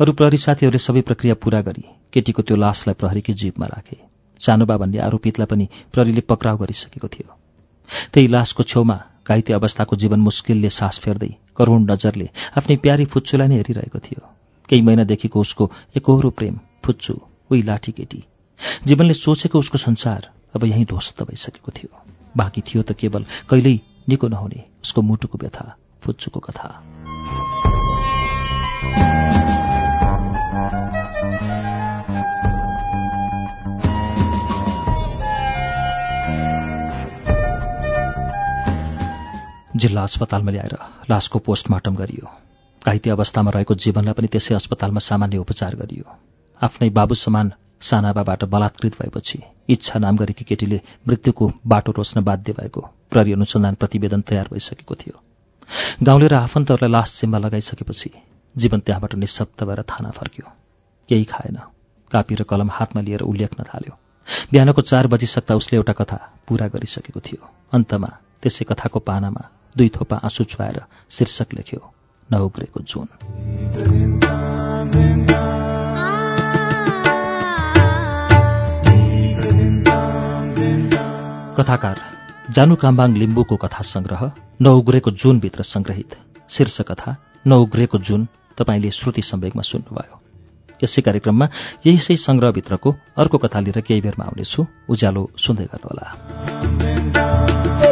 अरू 0.00 0.12
प्रहरी 0.12 0.36
साथीहरूले 0.36 0.78
सबै 0.78 1.00
प्रक्रिया 1.08 1.34
पूरा 1.38 1.60
गरी 1.62 1.84
केटीको 2.12 2.42
त्यो 2.42 2.56
लासलाई 2.56 2.94
प्रहरीकी 2.98 3.32
जीवमा 3.32 3.66
राखे। 3.66 3.98
सानोबा 4.40 4.76
भन्ने 4.76 4.98
आरोपितलाई 4.98 5.46
पनि 5.46 5.66
प्रहरीले 5.92 6.22
पक्राउ 6.26 6.56
गरिसकेको 6.58 7.08
थियो। 7.08 7.30
त्यही 8.12 8.26
लासको 8.26 8.62
छेउमा 8.62 8.96
घाइते 9.28 9.52
अवस्थाको 9.52 9.96
जीवन 9.96 10.20
मुस्किलले 10.20 10.70
सास 10.70 10.98
फेर्दै 11.04 11.30
करुण 11.56 11.90
नजरले 11.90 12.28
आफ्नै 12.58 12.76
प्यारी 12.76 13.04
फुच्चुलाई 13.04 13.48
नै 13.48 13.56
हेरिरहेको 13.56 13.98
थियो। 13.98 14.22
केही 14.68 14.82
महिनादेखिको 14.82 15.40
उसको 15.40 15.70
एकहोरो 15.96 16.30
प्रेम 16.30 16.58
फुच्चु 16.84 17.14
उही 17.50 17.62
लाठी 17.62 17.92
केटी। 17.92 18.20
जीवनले 18.86 19.14
सोचेको 19.14 19.58
उसको 19.58 19.78
संसार 19.78 20.30
अब 20.54 20.64
यहीँ 20.64 20.84
ध्वस्त 20.84 21.22
भइसकेको 21.22 21.70
थियो। 21.70 21.90
बाँकी 22.36 22.60
थियो 22.60 22.82
त 22.82 22.92
केवल 22.92 23.22
कहिल्यै 23.50 23.78
निको 24.08 24.28
नहुने 24.28 24.60
उसको 24.84 25.02
मुटुको 25.02 25.38
व्यथा 25.38 25.66
फुच्चुको 26.02 26.40
कथा। 26.40 26.68
जिल्ला 39.82 40.02
अस्पतालमा 40.02 40.50
ल्याएर 40.50 40.74
लासको 41.10 41.38
पोस्टमार्टम 41.38 41.94
गरियो। 41.94 42.26
घाइते 42.82 43.10
अवस्थामा 43.10 43.50
रहेको 43.50 43.74
जीवनलाई 43.74 44.14
पनि 44.14 44.28
त्यसै 44.28 44.54
अस्पतालमा 44.54 45.00
सामान्य 45.00 45.38
उपचार 45.38 45.74
गरियो। 45.76 46.06
आफ्नै 46.60 46.88
बाबु 46.90 47.14
समान 47.14 47.52
सानाबाबाट 47.80 48.44
बलात्कृत 48.44 48.94
भएपछि 49.00 49.38
इच्छा 49.68 49.98
नाम 49.98 50.16
गरेकी 50.16 50.44
केटीले 50.44 50.78
मृत्युको 51.08 51.52
बाटो 51.66 51.92
रोज्न 51.92 52.22
बाध्य 52.22 52.52
भएको 52.52 52.80
प्रहरी 53.10 53.32
अनुसन्धान 53.32 53.74
प्रतिवेदन 53.74 54.20
तयार 54.22 54.48
भइसकेको 54.52 54.94
थियो। 54.94 55.16
गाउँले 56.02 56.26
र 56.26 56.34
आफन्तहरूलाई 56.46 56.90
लास 56.90 57.10
जिम्मा 57.20 57.38
लगाइसकेपछि 57.38 58.10
जीवन 58.54 58.80
त्यहाँबाट 58.86 59.14
निशब्द 59.14 59.64
भएर 59.64 59.82
थाना 59.82 60.10
फर्क्यो। 60.10 60.46
केही 61.08 61.24
खाएन। 61.24 61.58
कापी 62.12 62.34
र 62.34 62.42
कलम 62.42 62.70
हातमा 62.70 63.00
लिएर 63.02 63.22
ऊ 63.22 63.32
लेख्न 63.32 63.64
थाल्यो। 63.64 63.94
बिहानको 64.52 64.80
चार 64.82 65.06
बजिसक्दा 65.06 65.54
उसले 65.54 65.76
एउटा 65.76 65.92
कथा 65.92 66.18
पूरा 66.46 66.66
गरिसकेको 66.68 67.20
थियो। 67.20 67.42
अन्तमा 67.72 68.10
त्यसै 68.42 68.64
कथाको 68.70 68.98
पानामा 68.98 69.42
दुई 69.76 69.88
थोपा 69.88 70.16
आँसु 70.16 70.44
छुवाएर 70.44 70.82
शीर्षक 71.10 71.54
लेख्यो 71.54 71.92
नउग्रेको 72.32 72.80
जुन। 72.80 73.08
कथाकार 81.56 82.00
जानु 82.50 82.76
काम्बाङ 82.76 83.16
लिम्बूको 83.16 83.56
कथा 83.56 83.82
संग्रह 83.82 84.32
नउग्रेको 84.62 85.10
जुनभित्र 85.10 85.62
संग्रहित। 85.62 86.16
शीर्ष 86.50 86.80
कथा 86.80 87.16
नउग्रेको 87.46 87.98
जुन 87.98 88.28
तपाईँले 88.58 88.90
श्रुति 88.90 89.22
सम्वेकमा 89.22 89.62
सुन्नुभयो। 89.62 90.20
यसै 90.84 91.02
कार्यक्रममा 91.02 91.48
यही 91.86 91.98
सही 91.98 92.16
संग्रहभित्रको 92.16 92.94
अर्को 93.16 93.38
कथा 93.38 93.60
लिएर 93.60 93.80
केही 93.80 94.00
बेरमा 94.00 94.24
आउनेछु। 94.24 94.66
उज्यालो 94.88 95.30
सुन्दै 95.38 95.64
गर्नुहोला। 95.64 97.91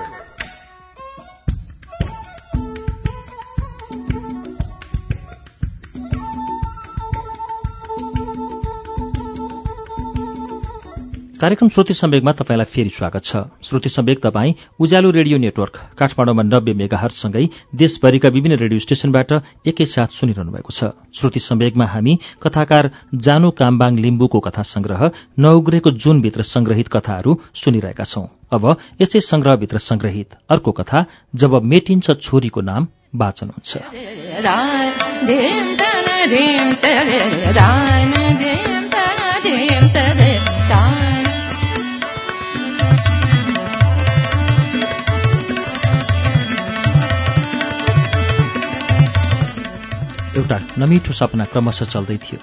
कार्यक्रम 11.41 11.69
श्रुति 11.69 11.93
सम्वेकमा 11.93 12.31
तपाईँलाई 12.31 12.65
फेरि 12.65 12.89
स्वागत 12.89 13.23
छ 13.25 13.37
श्रुति 13.65 13.89
सम्वेक 13.89 14.19
तपाईँ 14.21 14.53
उज्यालो 14.79 15.09
रेडियो 15.11 15.37
नेटवर्क 15.39 15.77
काठमाडौँमा 15.97 16.43
नब्बे 16.43 16.73
मेगाहरसँगै 16.73 17.45
देशभरिका 17.73 18.29
विभिन्न 18.29 18.57
रेडियो 18.57 18.79
स्टेशनबाट 18.79 19.31
एकैसाथ 19.65 20.13
सुनिरहनु 20.13 20.51
भएको 20.51 20.71
छ 20.71 20.91
श्रुति 21.17 21.39
सम्वेकमा 21.41 21.85
हामी 21.87 22.13
कथाकार 22.43 22.89
जानु 23.19 23.49
काम्बाङ 23.57 23.97
लिम्बूको 23.97 24.39
कथा 24.39 24.61
संग्रह 24.67 25.01
नउग्रेको 25.39 25.91
जुनभित्र 25.97 26.41
संग्रहित 26.45 26.87
कथाहरू 26.93 27.37
सुनिरहेका 27.57 28.05
छौं 28.05 28.25
अब 28.53 28.69
यसै 29.01 29.19
संग्रहभित्र 29.25 29.77
संग्रहित 29.81 30.37
अर्को 30.49 30.71
कथा 30.79 31.05
जब 31.35 31.61
मेटिन्छ 31.73 32.19
छोरीको 32.21 32.61
नाम 32.63 32.87
वाचन 33.15 33.49
हुन्छ 33.49 33.71
एउटा 50.31 50.57
नमिठो 50.77 51.13
सपना 51.13 51.45
क्रमशः 51.45 51.85
चल्दै 51.85 52.15
थियो। 52.17 52.39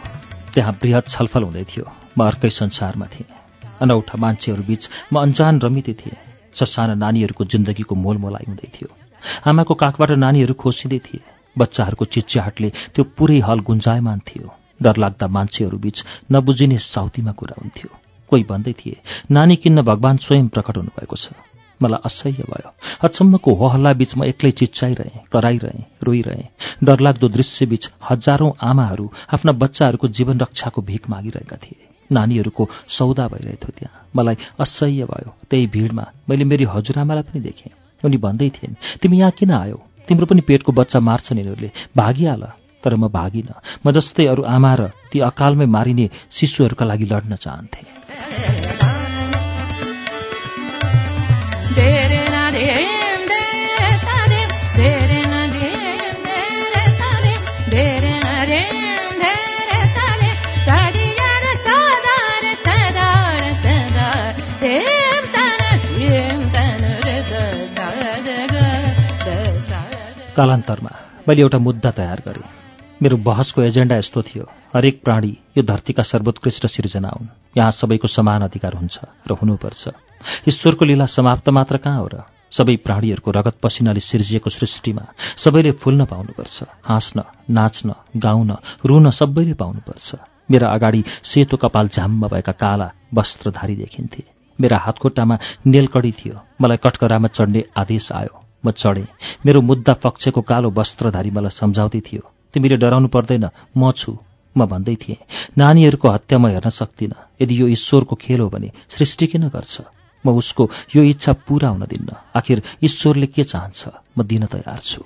त्यहाँ 0.53 0.73
वृहत 0.77 1.05
छलफल 1.09 1.43
हुँदै 1.43 1.65
थियो। 1.65 1.85
म 2.19 2.21
अर्कै 2.21 2.51
संसारमा 2.53 3.07
थिएँ। 3.07 3.33
अनौठा 3.81 4.17
मान्छेहरू 4.21 4.63
बीच 4.63 4.83
म 5.13 5.25
अन्जान 5.25 5.61
रमिते 5.65 5.95
थिएँ। 5.97 6.17
ससाना 6.53 6.95
नानीहरूको 7.01 7.45
जिन्दगीको 7.45 7.95
मोलमोलाइ 7.95 8.45
हुँदै 8.45 8.69
थियो। 8.77 8.89
आमाको 9.49 9.75
काखबाट 9.75 10.11
नानीहरू 10.21 10.55
खोसिँदै 10.55 11.01
थिए। 11.01 11.25
बच्चाहरूको 11.57 12.05
चिच्याहटले 12.05 12.69
त्यो 12.93 13.05
पुरै 13.17 13.41
हल 13.41 13.59
गुन्जायमान 13.65 14.19
थियो। 14.21 14.47
डरलाग्दा 14.83 15.27
मान्छेहरू 15.27 15.79
बीच 15.81 16.29
नबुझिने 16.29 16.79
साउतीमा 16.93 17.33
कुरा 17.33 17.57
हुन्थ्यो। 17.57 17.89
कोही 18.29 18.43
भन्दै 18.45 18.73
थिए 18.77 18.97
नानी 19.33 19.57
किन्न 19.57 19.81
भगवान 19.81 20.17
स्वयं 20.21 20.49
प्रकट 20.53 20.77
हुनुभएको 20.77 21.17
छ। 21.17 21.33
मलाई 21.83 22.01
असह्य 22.05 22.43
भयो। 22.51 22.71
अचम्मको 23.03 23.51
बीच 23.95 24.17
म 24.17 24.25
एक्लै 24.25 24.51
चिच्चाइरहेँ 24.51 25.25
कराइरहेँ 25.33 25.85
रोइरहेँ। 26.03 26.49
डरलाग्दो 26.85 27.29
दृश्यबीच 27.29 27.91
हजारौं 28.11 28.51
आमाहरू 28.61 29.07
आफ्ना 29.35 29.53
बच्चाहरूको 29.53 30.09
जीवन 30.09 30.41
रक्षाको 30.41 30.83
भिख 30.83 31.11
मागिरहेका 31.11 31.57
थिए। 31.57 31.79
नानीहरूको 32.13 32.69
सौदा 32.89 33.29
भइरहेको 33.29 33.67
थियो 33.67 33.79
त्यहाँ। 33.79 34.09
मलाई 34.17 34.37
असह्य 34.61 35.05
भयो। 35.05 35.31
त्यही 35.51 35.67
भिडमा 35.67 36.05
मैले 36.29 36.45
मेरी 36.45 36.65
हजुरआमालाई 36.65 37.23
पनि 37.23 37.41
देखेँ। 37.41 37.73
उनी 38.05 38.17
भन्दै 38.17 38.49
थिइन् 38.49 38.75
तिमी 39.03 39.19
यहाँ 39.19 39.31
किन 39.31 39.51
आयो? 39.51 39.79
तिम्रो 40.09 40.27
पनि 40.27 40.41
पेटको 40.41 40.73
बच्चा 40.73 41.01
मार्छन् 41.01 41.39
यिनीहरूले। 41.39 41.71
भागिहाल। 41.97 42.45
तर 42.85 42.95
म 42.95 43.09
भागिनँ। 43.09 43.61
म 43.87 43.91
जस्तै 43.91 44.27
अरू 44.27 44.43
आमा 44.43 44.75
र 44.75 44.83
ती 45.13 45.19
अकालमै 45.21 45.67
मारिने 45.67 46.11
शिशुहरूका 46.31 46.85
लागि 46.85 47.05
लड्न 47.05 47.35
चाहन्थे। 47.35 48.68
कालान्तरमा 70.39 70.91
मैले 71.29 71.43
एउटा 71.43 71.59
मुद्दा 71.59 71.91
तयार 71.91 72.23
गरेँ। 72.27 72.47
मेरो 73.03 73.17
बहसको 73.19 73.63
एजेन्डा 73.63 73.97
यस्तो 73.97 74.23
थियो 74.23 74.45
हरेक 74.75 75.03
प्राणी 75.03 75.33
यो 75.59 75.63
धरतीका 75.63 76.03
सर्वोत्कृष्ट 76.03 76.67
सिर्जना 76.67 77.11
हुन्। 77.11 77.29
यहाँ 77.59 77.71
सबैको 77.71 78.09
समान 78.09 78.43
अधिकार 78.43 78.75
हुन्छ 78.75 78.99
र 79.27 79.31
हुनुपर्छ। 79.35 79.83
ईश्वरको 80.49 80.85
लीला 80.85 81.07
समाप्त 81.07 81.49
मात्र 81.51 81.77
कहाँ 81.83 81.99
हो 81.99 82.07
र? 82.07 82.17
सबै 82.55 82.77
प्राणीहरूको 82.87 83.31
रगत 83.31 83.57
पसिनाले 83.63 84.01
सिर्जिएको 84.01 84.51
सृष्टिमा 84.51 85.05
सबैले 85.37 85.73
फुल्न 85.83 86.05
पाउनुपर्छ 86.07 86.57
हाँस्न 86.87 87.23
नाच्न 87.51 87.95
गाउन 88.17 88.51
रुन 88.87 89.11
सबैले 89.11 89.55
पाउनुपर्छ। 89.59 90.09
मेरा 90.51 90.67
अगाडि 90.71 91.05
सेतो 91.23 91.57
कपाल 91.57 91.89
झ्याम्म 91.89 92.29
भएका 92.29 92.53
काला 92.53 92.89
वस्त्रधारी 93.15 93.75
देखिन्थे। 93.77 94.23
मेरा 94.59 94.77
हातखुट्टामा 94.79 95.37
नेलकडी 95.67 96.13
थियो। 96.13 96.37
मलाई 96.63 96.77
कटकरामा 96.77 97.29
चढ्ने 97.29 97.65
आदेश 97.77 98.13
आयो। 98.13 98.48
म 98.65 98.71
चढेँ। 98.71 99.07
मेरो 99.47 99.61
मुद्दा 99.61 99.93
पक्षको 99.93 100.41
कालो 100.41 100.71
वस्त्रधारी 100.71 101.31
मलाई 101.31 101.51
सम्झाउँदै 101.51 102.01
थियो। 102.01 102.23
तिमीले 102.55 102.77
डराउनु 102.77 103.09
पर्दैन 103.09 103.49
म 103.77 103.93
छु। 103.93 104.19
म 104.57 104.67
भन्दै 104.67 104.95
थिएँ 104.95 105.23
नानीहरूको 105.59 106.09
हत्या 106.09 106.39
म 106.39 106.47
हेर्न 106.47 106.71
सक्दिनँ। 106.71 107.39
यदि 107.43 107.55
यो 107.61 107.67
ईश्वरको 107.69 108.15
खेल 108.17 108.41
हो 108.41 108.49
भने 108.49 108.71
सृष्टि 108.89 109.27
किन 109.27 109.49
गर्छ? 109.49 109.77
म 110.25 110.35
उसको 110.35 110.71
यो 110.97 111.03
इच्छा 111.03 111.33
पूरा 111.47 111.69
हुन 111.69 111.85
दिन्न। 111.87 112.11
आखिर 112.35 112.63
ईश्वरले 112.85 113.27
के 113.27 113.43
चाहन्छ? 113.43 113.81
म 114.19 114.23
दिन 114.23 114.47
तयार 114.47 114.81
छु। 114.83 115.03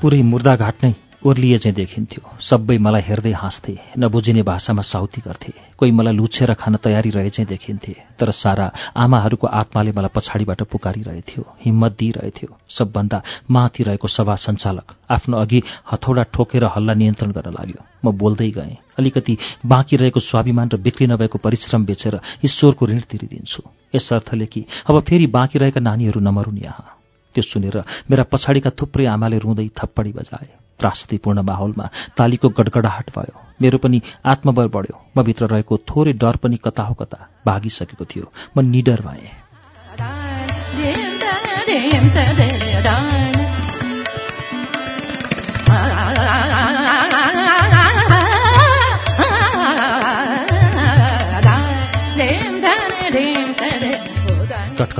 पुरै 0.00 0.22
मुर्दाघाट 0.24 0.76
नै 0.82 0.92
ओर्लिए 1.28 1.56
चाहिँ 1.60 1.76
देखिन्थ्यो। 1.76 2.22
सबै 2.40 2.76
मलाई 2.80 3.02
हेर्दै 3.04 3.32
हाँस्थे 3.36 4.00
नबुझिने 4.00 4.42
भाषामा 4.42 4.82
साउती 4.82 5.20
गर्थे। 5.20 5.52
कोही 5.76 5.92
मलाई 5.92 6.14
लुछेर 6.16 6.52
खान 6.56 6.74
तयारी 6.80 7.10
रहे 7.12 7.28
चाहिँ 7.28 7.48
देखिन्थे 7.48 7.92
तर 8.16 8.30
सारा 8.32 8.66
आमाहरूको 8.96 9.46
आत्माले 9.60 9.92
मलाई 9.92 10.12
पछाडिबाट 10.16 10.60
पुकारिरहेथ्यो 10.72 11.42
हिम्मत 11.60 11.92
दिइरहेथ्यो। 12.00 12.48
सबभन्दा 12.72 13.18
माथि 13.52 13.82
रहेको 13.84 14.08
सभा 14.08 14.34
सञ्चालक 14.40 14.86
आफ्नो 15.12 15.36
अघि 15.36 15.60
हथौडा 15.92 16.22
ठोकेर 16.32 16.64
हल्ला 16.64 16.94
नियन्त्रण 16.96 17.30
गर्न 17.36 17.52
लाग्यो। 17.52 17.80
म 18.00 18.16
बोल्दै 18.16 18.50
गएँ 18.56 18.76
अलिकति 18.96 19.36
बाँकी 19.66 19.96
रहेको 20.00 20.20
स्वाभिमान 20.20 20.68
र 20.72 20.76
बिक्री 20.80 21.06
नभएको 21.12 21.38
परिश्रम 21.38 21.84
बेचेर 21.84 22.20
ईश्वरको 22.40 22.86
ऋण 22.86 23.00
तिरिदिन्छु। 23.04 23.62
यस 23.94 24.08
अर्थले 24.12 24.46
कि 24.48 24.64
अब 24.88 25.00
फेरि 25.04 25.26
बाँकी 25.28 25.58
रहेका 25.58 25.80
नानीहरू 25.80 26.20
नमरुन् 26.20 26.64
यहाँ। 26.64 26.96
त्यो 27.34 27.42
सुनेर 27.42 27.76
मेरा 28.10 28.22
पछाडिका 28.32 28.70
थुप्रै 28.70 29.06
आमाले 29.06 29.38
रुँदै 29.38 29.68
थप्पडी 29.78 30.12
बजाए। 30.12 30.48
त्रास्तीपूर्ण 30.80 31.38
माहौलमा 31.42 31.86
तालीको 32.16 32.48
गडगडाहट 32.48 33.06
भयो। 33.16 33.34
मेरो 33.62 33.78
पनि 33.78 33.98
आत्मबल 34.24 34.66
बढ्यो। 34.74 34.96
म 35.16 35.22
भित्र 35.22 35.44
रहेको 35.52 35.74
थोरै 35.88 36.12
डर 36.12 36.36
पनि 36.42 36.56
कता 36.56 36.82
हो 36.82 36.94
कता 36.94 37.18
भागिसकेको 37.46 38.04
थियो। 38.04 38.26
म 38.56 38.60
निडर 38.64 39.00
भएँ। 39.04 39.28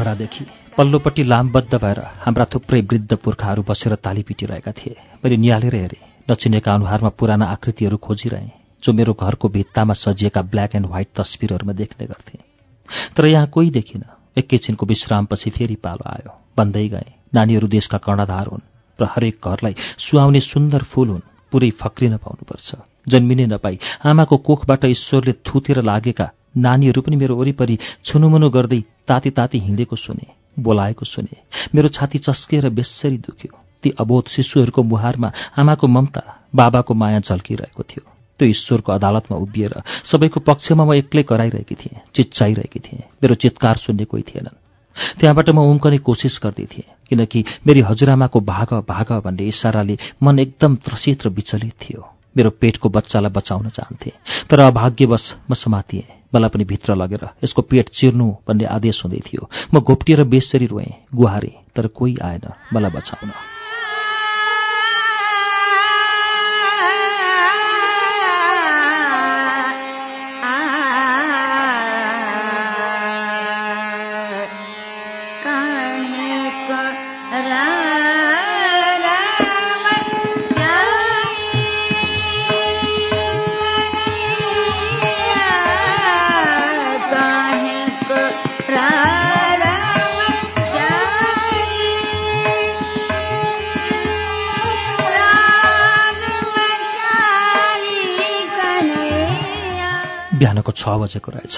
कटकरादेखि 0.01 0.45
पल्लोपट्टि 0.79 1.23
लामबद्ध 1.23 1.75
भएर 1.75 1.99
हाम्रा 2.25 2.45
थुप्रै 2.45 2.81
वृद्ध 2.81 3.13
पुर्खाहरू 3.17 3.63
बसेर 3.69 3.95
ताली 3.97 4.23
पिटिरहेका 4.23 4.73
थिए। 4.73 4.97
मैले 5.21 5.37
निहालेर 5.37 5.75
हेरेँ 5.75 6.01
नचिनेका 6.31 6.73
अनुहारमा 6.73 7.09
पुराना 7.19 7.45
आकृतिहरू 7.47 7.97
खोजिरहेँ 7.97 8.51
जो 8.83 8.93
मेरो 8.93 9.13
घरको 9.13 9.49
भित्तामा 9.49 9.95
सजिएका 9.95 10.43
ब्ल्याक 10.43 10.77
एन्ड 10.77 10.87
व्हाइट 10.87 11.09
तस्विरहरूमा 11.17 11.73
देख्ने 11.73 12.07
गर्थे। 12.07 12.39
तर 13.17 13.27
यहाँ 13.27 13.47
कोही 13.47 13.71
देखिन। 13.71 14.05
एकैछिनको 14.37 14.87
विश्रामपछि 14.87 15.51
फेरि 15.51 15.77
पालो 15.85 16.05
आयो। 16.09 16.33
भन्दै 16.57 16.89
गए। 16.89 17.09
नानीहरू 17.35 17.67
देशका 17.69 17.99
कर्णधार 17.99 18.47
हुन् 18.47 18.65
र 18.99 19.05
हरेक 19.05 19.37
घरलाई 19.45 19.75
सुहाउने 19.99 20.41
सुन्दर 20.41 20.83
फूल 20.83 21.09
हुन्। 21.09 21.29
पुरै 21.53 21.71
फक्रिन 21.77 22.17
पाउनुपर्छ। 22.17 22.69
जन्मिने 23.09 23.47
नपाई 23.47 23.79
आमाको 24.07 24.37
कोखबाट 24.49 24.85
ईश्वरले 24.87 25.33
थुतेर 25.45 25.83
लागेका 25.83 26.27
नानीहरू 26.55 27.01
पनि 27.03 27.17
मेरो 27.17 27.37
वरिपरि 27.37 27.79
छुनुमुनु 28.05 28.51
गर्दै 28.51 28.81
ताती 29.09 29.31
ताती 29.31 29.59
हिँडेको 29.59 29.97
सुने 29.97 30.27
बोलाएको 30.59 31.05
सुने। 31.05 31.37
मेरो 31.75 31.89
छाती 31.89 32.19
चस्किएर 32.19 32.69
बेसरी 32.69 33.19
दुख्यो। 33.19 33.59
ती 33.83 33.91
अबोध 33.99 34.29
शिशुहरूको 34.29 34.83
मुहारमा 34.83 35.33
आमाको 35.59 35.87
ममता 35.87 36.23
बाबाको 36.55 36.95
माया 36.95 37.21
झल्किरहेको 37.21 37.83
थियो। 37.83 38.05
त्यो 38.41 38.49
ईश्वरको 38.49 38.93
अदालतमा 38.93 39.37
उभिएर 39.39 39.75
सबैको 40.05 40.41
पक्षमा 40.41 40.85
म 40.85 40.93
एक्लै 40.95 41.23
कराइरहेकी 41.23 41.75
थिएँ 41.75 42.01
चिच्चाइरहेकी 42.15 42.81
थिएँ। 42.81 43.03
मेरो 43.23 43.35
चित्कार 43.35 43.77
सुन्ने 43.77 44.05
कोही 44.05 44.23
थिएनन्। 44.23 44.57
त्यहाँबाट 45.19 45.51
म 45.51 45.59
उम्कने 45.65 45.99
कोसिस 45.99 46.41
गर्दै 46.43 46.67
थिएँ 46.67 46.89
किनकि 47.09 47.45
मेरी 47.67 47.81
हजुरआमाको 47.81 48.41
भाग 48.43 48.73
भाग 48.85 49.13
भन्ने 49.25 49.45
इसाराले 49.49 49.97
मन 50.23 50.39
एकदम 50.39 50.77
त्रसित 50.77 51.27
र 51.27 51.29
विचलित 51.31 51.75
थियो। 51.81 52.01
मेरो 52.37 52.51
पेटको 52.51 52.89
बच्चालाई 52.89 53.33
बचाउन 53.33 53.69
चाहन्थे 53.69 54.11
तर 54.51 54.61
अभाग्यवश 54.61 55.25
म 55.51 55.55
समातिएँ। 55.55 56.20
मलाई 56.35 56.49
पनि 56.49 56.65
भित्र 56.65 56.95
लगेर 56.95 57.25
यसको 57.45 57.63
पेट 57.63 57.89
चिर्नु 57.89 58.29
भन्ने 58.49 58.65
आदेश 58.65 59.05
हुँदै 59.05 59.21
थियो। 59.27 59.49
म 59.75 59.81
घोप्टिएर 59.81 60.25
बेसरी 60.25 60.67
रोएँ 60.67 60.93
गुहारे 61.15 61.53
तर 61.77 61.87
कोही 61.87 62.17
आएन 62.23 62.47
मलाई 62.73 62.91
बचाउन। 62.91 63.33
छ 100.81 100.89
बजेको 101.01 101.31
रहेछ। 101.33 101.57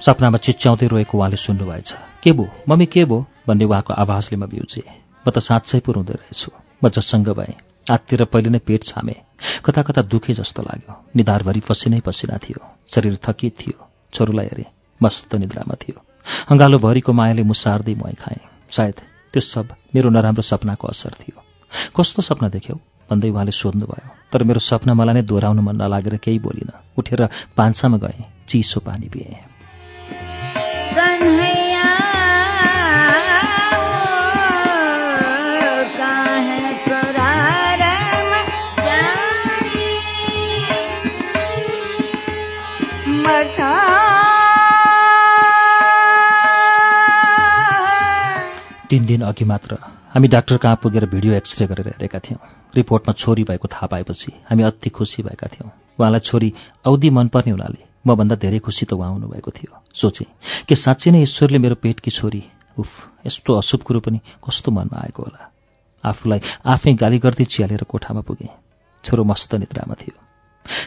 सपनामा 0.00 0.38
चिच्याउँदै 0.38 0.86
रोएको 0.86 1.18
उहाँले 1.18 1.36
सुन्नुभएछ 1.36 1.90
के 2.22 2.32
भो? 2.32 2.44
मम्मी 2.68 2.86
के 2.86 3.04
भो? 3.04 3.18
भन्ने 3.46 3.64
उहाँको 3.64 3.92
आवाजले 3.94 4.36
म 4.38 4.46
बिउजे। 4.46 4.82
म 5.26 5.30
त 5.34 5.38
साँच्चै 5.38 5.80
पो 5.82 5.92
रुँदै 5.92 6.14
रहेछु। 6.14 6.50
म 6.82 6.88
जससँग 6.88 7.28
भएँ 7.34 7.54
आत्तिर 7.90 8.24
पहिले 8.30 8.50
नै 8.54 8.60
पेट 8.62 8.84
छामे। 8.84 9.16
कता 9.64 9.82
कता 9.82 10.02
दुखे 10.06 10.32
जस्तो 10.34 10.62
लाग्यो। 10.62 10.94
निधारभरि 11.16 11.60
पसिनै 11.60 12.00
पसिना 12.00 12.36
थियो। 12.38 12.60
शरीर 12.86 13.18
थकित 13.18 13.54
थियो। 13.60 13.78
छोरुलाई 14.14 14.46
हेरे। 14.46 14.66
मस्त 15.02 15.34
निद्रामा 15.34 15.74
थियो। 15.74 15.98
अँगालोभरिको 16.52 17.12
मायाले 17.12 17.42
मुसार्दै 17.42 17.94
मै 17.94 18.14
खाएँ। 18.14 18.40
सायद 18.70 18.98
त्यो 19.34 19.40
सब 19.40 19.66
मेरो 19.94 20.08
नराम्रो 20.10 20.42
सपनाको 20.42 20.86
असर 20.88 21.12
थियो। 21.20 21.36
कस्तो 21.96 22.22
सपना 22.22 22.48
देख्यौ? 22.48 22.76
भन्दै 23.10 23.28
उहाँले 23.30 23.52
सोध्नुभयो। 23.52 24.08
तर 24.32 24.42
मेरो 24.46 24.60
सपना 24.60 24.94
मलाई 24.94 25.14
नै 25.14 25.22
दोहोऱ्याउन 25.26 25.58
मन 25.60 25.76
नलागेर 25.82 26.16
केही 26.24 26.38
बोलिनँ। 26.38 26.96
उठेर 26.98 27.20
पान्छामा 27.56 27.98
गएँ। 27.98 28.39
चिसो 28.50 28.80
पानी 28.80 29.08
पिएँ। 29.08 29.36
तीन 48.90 49.06
दिन 49.06 49.20
अघि 49.22 49.44
मात्र 49.44 49.76
हामी 50.14 50.28
डाक्टर 50.28 50.56
कहाँ 50.56 50.76
पुगेर 50.82 51.06
भिडियो 51.06 51.34
एक्सरे 51.34 51.66
गरेर 51.66 51.86
हेरेका 51.86 52.18
थियौँ। 52.18 52.40
रिपोर्टमा 52.76 53.12
छोरी 53.12 53.42
भएको 53.42 53.68
थाहा 53.68 53.86
पाएपछि 53.86 54.32
हामी 54.50 54.62
अति 54.62 54.90
खुसी 54.90 55.22
भएका 55.22 55.46
थियौँ। 55.46 55.70
उहाँलाई 56.00 56.20
छोरी 56.20 56.52
औधी 56.86 57.10
मनपर्ने 57.10 57.52
हुनाले 57.52 57.89
मभन्दा 58.04 58.34
धेरै 58.36 58.58
खुसी 58.58 58.86
त 58.86 58.92
उहाँ 58.94 59.12
हुनुभएको 59.12 59.50
थियो। 59.50 59.72
सोचे 59.94 60.24
के 60.68 60.74
साँच्चै 60.74 61.10
नै 61.10 61.22
ईश्वरले 61.22 61.58
मेरो 61.58 61.76
पेटकी 61.76 62.10
छोरी? 62.10 62.42
उफ 62.78 62.90
यस्तो 63.26 63.50
अशुभ 63.54 63.80
कुरो 63.82 64.00
पनि 64.00 64.18
कस्तो 64.40 64.72
मनमा 64.72 64.98
आएको 65.04 65.22
होला। 65.22 65.42
आफूलाई 66.04 66.40
आफै 66.64 66.92
गाली 66.96 67.18
गर्दै 67.18 67.44
चिहालेर 67.44 67.84
कोठामा 67.84 68.20
पुगेँ। 68.24 68.48
छोरो 69.04 69.24
मस्त 69.24 69.54
निद्रामा 69.54 69.94
थियो। 70.00 70.16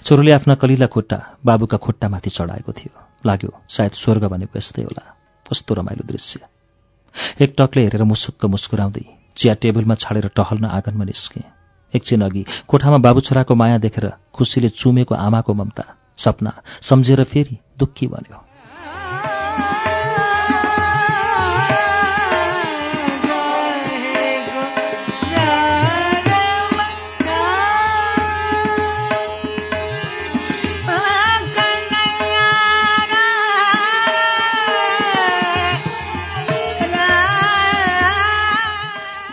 छोरोले 0.05 0.32
आफ्ना 0.34 0.55
कलिला 0.55 0.88
खुट्टा 0.89 1.18
बाबुका 1.45 1.78
खुट्टामाथि 1.78 2.30
चढाएको 2.30 2.72
थियो। 2.72 2.93
लाग्यो 3.26 3.51
सायद 3.70 3.93
स्वर्ग 3.93 4.24
भनेको 4.34 4.57
यस्तै 4.57 4.84
होला। 4.84 5.03
कस्तो 5.45 5.72
रमाइलो 5.76 6.03
दृश्य। 6.07 6.39
एक 7.41 7.53
टकले 7.57 7.82
हेरेर 7.84 8.03
मुसुक्क 8.03 8.45
मुस्कुराउँदै 8.45 9.05
चिया 9.38 9.53
टेबलमा 9.61 9.95
छाडेर 9.95 10.28
टहल्न 10.34 10.66
आँगनमा 10.66 11.05
निस्केँ। 11.05 11.45
एकछिन 11.93 12.22
अघि 12.22 12.45
कोठामा 12.68 12.97
बाबु 12.97 13.20
छोराको 13.22 13.53
माया 13.53 13.78
देखेर 13.78 14.05
खुसीले 14.34 14.70
चुमेको 14.74 15.14
आमाको 15.16 15.53
ममता 15.53 15.86
सपना 16.18 16.61
सम्झेर 16.82 17.24
फेरि 17.24 17.57
दुःखी 17.80 18.07
बन्यो। 18.07 18.43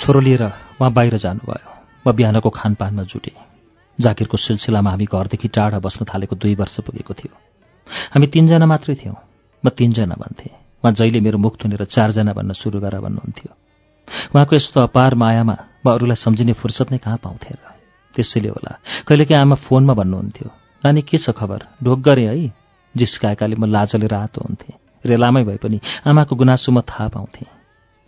छोरो 0.01 0.21
लिएर 0.21 0.43
उहाँ 0.43 0.93
बाहिर 0.93 1.17
जानुभयो। 1.17 1.73
म 2.07 2.13
बिहानको 2.13 2.51
खानपानमा 2.51 3.03
जुटेँ। 3.03 3.50
जागिरको 4.01 4.37
सिलसिलामा 4.37 4.91
हामी 4.91 5.05
घरदेखि 5.05 5.49
टाढा 5.49 5.79
बस्न 5.79 6.05
थालेको 6.05 6.37
दुई 6.37 6.55
वर्ष 6.55 6.81
पुगेको 6.81 7.15
थियो। 7.15 7.35
हामी 8.15 8.27
तिनजना 8.27 8.67
मात्रै 8.67 8.95
थियौँ। 8.95 9.19
म 9.65 9.69
तिनजना 9.69 10.15
भन्थेँ। 10.15 10.55
उहाँ 10.81 10.93
जहिले 10.93 11.21
मेरो 11.21 11.39
मुख 11.39 11.55
थुनेर 11.61 11.85
चारजना 11.85 12.33
भन्न 12.33 12.53
सुरु 12.53 12.81
गर 12.81 12.99
भन्नुहुन्थ्यो। 13.01 13.51
उहाँको 14.35 14.57
यस्तो 14.57 14.81
अपार 14.81 15.15
मायामा 15.15 15.57
म 15.85 15.87
अरूलाई 15.93 16.17
सम्झिने 16.17 16.53
फुर्सद 16.53 16.89
नै 16.93 16.99
कहाँ 16.99 17.19
पाउँथेँ 17.23 17.53
र? 17.53 17.63
त्यसैले 18.17 18.49
होला 18.49 18.73
कहिलेकाहीँ 19.07 19.41
आमा 19.41 19.57
फोनमा 19.61 19.95
भन्नुहुन्थ्यो। 19.95 20.49
नानी 20.85 21.03
के 21.03 21.19
छ 21.19 21.31
खबर? 21.31 21.61
ढोक 21.85 21.99
गरेँ 22.01 22.27
है? 22.27 22.53
जिस्काएकाले 22.97 23.57
म 23.57 23.65
लाजले 23.69 24.07
रातो 24.07 24.41
हुन्थेँ। 24.41 24.75
रेलामै 25.05 25.45
भए 25.45 25.57
पनि 25.57 25.81
आमाको 26.09 26.37
गुनासो 26.37 26.73
म 26.73 26.81
थाहा 26.81 27.09
पाउँथेँ। 27.09 27.49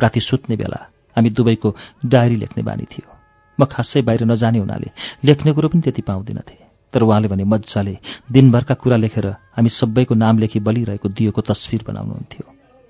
राति 0.00 0.20
सुत्ने 0.20 0.56
बेला 0.56 0.80
हामी 1.16 1.30
दुवैको 1.30 1.76
डायरी 2.06 2.36
लेख्ने 2.36 2.62
बानी 2.62 2.84
थियो। 2.84 3.21
म 3.58 3.64
खासै 3.64 4.02
बाहिर 4.02 4.24
नजाने 4.24 4.58
हुनाले 4.58 4.88
लेख्ने 5.24 5.52
कुरो 5.52 5.68
पनि 5.68 5.80
त्यति 5.80 6.02
पाउँदिनथे। 6.02 6.56
तर 6.92 7.02
उहाँले 7.02 7.28
भने 7.28 7.44
मजाले 7.44 7.96
दिनभरका 8.32 8.74
कुरा 8.74 8.96
लेखेर 8.96 9.26
हामी 9.56 9.68
सबैको 9.68 10.14
नाम 10.14 10.38
लेखी 10.38 10.60
बलिरहेको 10.60 11.08
दियोको 11.08 11.40
तस्विर 11.40 11.82
बनाउनुहुन्थ्यो। 11.88 12.44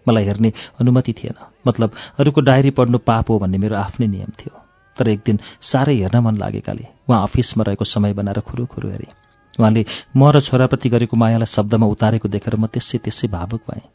मलाई 0.07 0.25
हेर्ने 0.25 0.53
अनुमति 0.81 1.13
थिएन। 1.13 1.39
मतलब 1.67 1.91
अरूको 2.19 2.41
डायरी 2.41 2.71
पढ्नु 2.71 2.99
पाप 2.99 3.31
हो 3.31 3.39
भन्ने 3.39 3.59
मेरो 3.59 3.77
आफ्नै 3.77 4.07
नियम 4.07 4.33
थियो। 4.39 4.55
तर 4.97 5.09
एक 5.09 5.21
दिन 5.27 5.39
साह्रै 5.63 5.95
हेर्न 5.97 6.19
मन 6.19 6.37
लागेकाले 6.37 6.85
उहाँ 7.09 7.23
अफिसमा 7.23 7.63
रहेको 7.65 7.85
समय 7.85 8.13
बनाएर 8.13 8.41
खुरु 8.43 8.67
खुरु 8.67 8.89
हेरेँ। 8.91 9.13
उहाँले 9.59 9.85
म 10.17 10.31
र 10.31 10.41
छोराप्रति 10.41 10.89
गरेको 10.89 11.17
मायालाई 11.17 11.47
शब्दमा 11.47 11.87
उतारेको 11.87 12.29
देखेर 12.29 12.57
म 12.57 12.67
त्यसै 12.67 12.99
त्यसै 12.99 13.29
भावुक 13.29 13.63
भएँ। 13.71 13.87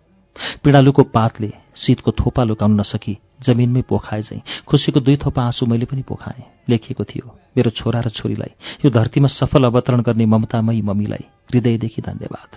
पिँडालुको 0.63 1.03
पातले 1.03 1.49
शीतको 1.75 2.11
थोपा 2.11 2.43
लुकाउन 2.43 2.79
नसकी 2.79 3.13
जमिनमै 3.41 3.81
पोखाए 3.81 4.21
झैँ 4.21 4.41
खुसीको 4.67 4.99
दुई 4.99 5.15
थोपा 5.15 5.41
आँसु 5.43 5.65
मैले 5.65 5.85
पनि 5.85 6.01
पोखाएँ 6.01 6.43
लेखिएको 6.69 7.03
थियो। 7.03 7.27
मेरो 7.57 7.69
छोरा 7.69 7.99
र 7.99 8.09
छोरीलाई 8.09 8.53
यो 8.85 8.89
धरतीमा 8.89 9.27
सफल 9.27 9.63
अवतरण 9.63 10.01
गर्ने 10.01 10.25
ममतामयी 10.25 10.81
मम्मीलाई 10.81 11.25
हृदयदेखि 11.53 12.01
धन्यवाद। 12.01 12.49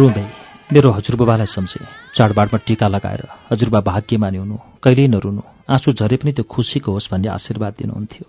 रुँदै 0.00 0.24
मेरो 0.72 0.90
हजुरबुबालाई 0.96 1.48
सम्झेँ। 1.56 1.84
चाडबाडमा 2.16 2.58
टिका 2.66 2.88
लगाएर 2.88 3.22
हजुरबा 3.52 3.80
भाग्यमानी 3.84 4.38
हुनु 4.40 4.56
कहिल्यै 4.80 5.08
नरुनु। 5.12 5.42
आँसु 5.68 5.92
झरे 5.92 6.16
पनि 6.16 6.32
त्यो 6.32 6.44
खुसीको 6.48 6.88
होस् 6.88 7.10
भन्ने 7.12 7.28
आशीर्वाद 7.36 7.72
दिनुहुन्थ्यो। 7.80 8.26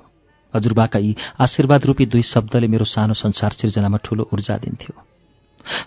हजुरबाका 0.54 1.00
यी 1.00 1.12
आशीर्वाद 1.40 1.82
रूपी 1.88 2.06
दुई 2.12 2.24
शब्दले 2.28 2.68
मेरो 2.68 2.86
सानो 2.86 3.14
संसार 3.16 3.52
सिर्जनामा 3.56 3.98
ठूलो 4.04 4.24
ऊर्जा 4.34 4.56
दिन्थ्यो। 4.58 4.94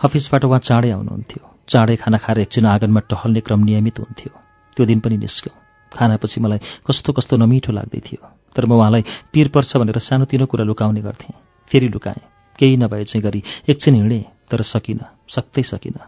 अफिसबाट 0.09 0.45
उहाँ 0.49 0.61
चाँडै 0.65 0.91
आउनुहुन्थ्यो। 0.97 1.43
चाँडै 1.69 1.97
खाना 2.01 2.19
खाएर 2.25 2.39
एकछिन 2.49 2.65
आँगनमा 2.65 3.01
टहल्ने 3.13 3.41
क्रम 3.45 3.61
नियमित 3.69 3.99
हुन्थ्यो। 4.01 4.33
त्यो 4.77 4.85
दिन 4.89 4.99
पनि 5.05 5.17
निस्क्यौँ। 5.21 5.57
खानापछि 5.93 6.41
मलाई 6.41 6.61
कस्तो 6.89 7.13
कस्तो 7.13 7.37
नमिठो 7.37 7.73
लाग्दै 7.77 8.01
थियो। 8.01 8.23
तर 8.57 8.65
म 8.65 8.73
उहाँलाई 8.81 9.03
पिर 9.33 9.53
पर्छ 9.53 9.77
भनेर 9.77 9.99
सानोतिनो 10.01 10.47
कुरा 10.49 10.65
लुकाउने 10.65 11.01
गर्थेँ। 11.05 11.35
फेरि 11.69 11.89
लुकाएँ। 11.93 12.25
केही 12.59 12.77
नभए 12.81 13.05
चाहिँ 13.05 13.23
गरी 13.27 13.41
एकछिन 13.69 13.95
हिँडेँ। 14.01 14.34
तर 14.51 14.63
सकिनँ 14.63 15.09
सक्दै 15.29 15.63
सकिनँ। 15.63 16.01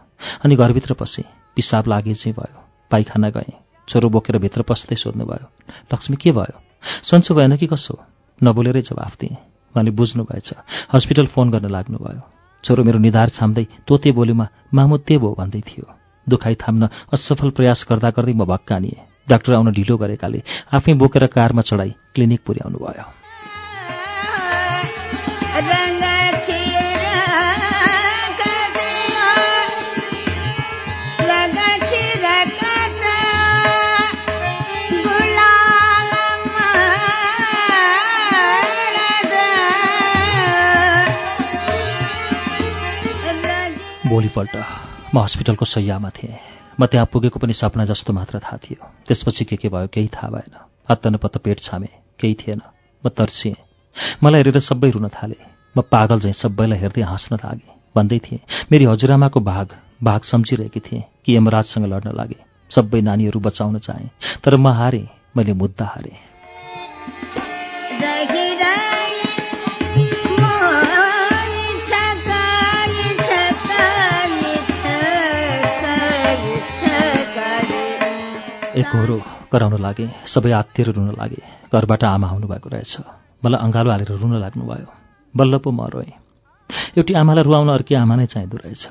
अनि 0.45 0.55
घरभित्र 0.55 0.93
पसेँ 0.93 1.25
पिसाब 1.55 1.87
लागे 1.87 2.13
चाहिँ 2.13 2.35
भयो 2.35 2.59
पाइखाना 2.91 3.29
गएँ 3.29 3.53
छोरो 3.87 4.09
बोकेर 4.09 4.37
भित्र 4.37 4.61
पस्दै 4.61 4.95
सोध्नुभयो 4.95 5.47
लक्ष्मी 5.93 6.15
के 6.17 6.31
भयो? 6.31 6.55
सन्चो 7.03 7.35
भएन 7.35 7.55
कि 7.57 7.67
कसो? 7.67 7.95
नबोलेरै 8.41 8.81
जवाफ 8.81 9.13
दिएँ 9.19 9.35
उहाँले 9.73 9.91
बुझ्नुभएछ 9.91 10.49
हस्पिटल 10.93 11.27
फोन 11.33 11.51
गर्न 11.51 11.69
लाग्नुभयो 11.69 12.21
छोरो 12.63 12.83
मेरो 12.83 12.99
निधार 12.99 13.29
छाम्दै 13.29 13.65
तोते 13.87 14.11
बोलीमा 14.11 14.45
मामु 14.73 14.97
ते 15.07 15.17
भो 15.17 15.33
भन्दै 15.37 15.61
थियो। 15.61 15.85
दुखाइ 16.27 16.55
थाम्न 16.55 16.89
असफल 17.13 17.49
प्रयास 17.57 17.85
गर्दा 17.89 18.09
गर्दै 18.11 18.33
म 18.33 18.45
भक्कानिएँ। 18.45 19.29
डाक्टर 19.29 19.53
आउन 19.53 19.71
ढिलो 19.71 19.95
गरेकाले 19.97 20.39
आफै 20.75 20.93
बोकेर 20.93 21.25
कारमा 21.27 21.61
चढाई 21.61 21.91
क्लिनिक 22.13 22.41
पुर्याउनु 22.45 22.77
भयो। 22.79 23.05
भोलिपल्ट 44.07 44.55
म 45.15 45.19
हस्पिटलको 45.19 45.65
सैयामा 45.65 46.09
थिएँ। 46.09 46.35
म 46.79 46.85
त्यहाँ 46.85 47.07
पुगेको 47.13 47.39
पनि 47.39 47.53
सपना 47.53 47.85
जस्तो 47.85 48.13
मात्र 48.13 48.39
थाहा 48.39 48.57
थियो। 48.57 48.81
त्यसपछि 49.07 49.45
के 49.45 49.55
के 49.55 49.69
भयो 49.69 49.87
केही 49.87 50.07
थाहा 50.07 50.27
भएन। 50.27 50.53
हत्तनपत्त 50.89 51.37
पेट 51.37 51.59
छामे 51.59 51.89
केही 52.19 52.33
थिएन। 52.33 52.61
म 53.03 53.09
तर्सिएँ। 53.09 53.55
मलाई 54.23 54.39
हेरेर 54.41 54.59
सबै 54.59 54.89
रुन 54.89 55.07
थाले। 55.07 55.35
म 55.77 55.81
पागल 55.81 56.19
झैँ 56.19 56.33
सबैलाई 56.33 56.79
हेर्दै 56.79 57.01
हाँस्न 57.01 57.35
लागेँ। 57.35 57.73
भन्दै 57.95 58.19
थिएँ 58.19 58.39
मेरी 58.71 58.85
हजुरआमाको 58.85 59.39
भाग 59.41 59.67
भाग 60.03 60.21
सम्झिरहेकी 60.21 60.79
थिएँ 60.79 61.03
कि 61.25 61.35
यमराजसँग 61.37 61.85
लड्न 61.85 62.11
लागे। 62.15 62.39
सबै 62.71 63.01
नानीहरू 63.01 63.39
बचाउन 63.39 63.77
चाहेँ। 63.77 64.09
तर 64.43 64.57
म 64.57 64.67
हारेँ 64.67 65.07
मैले 65.37 65.53
मुद्दा 65.53 65.85
हारेँ। 65.85 66.17
एकहोरो 78.87 79.17
कराउन 79.51 79.73
लागे 79.83 80.05
सबै 80.25 80.51
आत्तिएर 80.55 80.89
रुन 80.95 81.09
लागे 81.19 81.41
घरबाट 81.75 82.03
आमा 82.07 82.27
आउनुभएको 82.27 82.67
रहेछ। 82.71 82.93
मलाई 83.43 83.59
अँगालो 83.59 83.89
हालेर 83.91 84.11
रुन 84.15 84.33
लाग्नुभयो। 84.39 84.87
बल्ल 85.35 85.53
पो 85.59 85.69
म 85.71 85.81
रोएँ 85.91 86.15
एउटी 86.95 87.13
आमालाई 87.19 87.43
रुवाउन 87.43 87.69
अर्की 87.69 87.93
आमा 87.99 88.15
नै 88.15 88.25
चाहिँदो 88.31 88.57
रहेछ। 88.63 88.83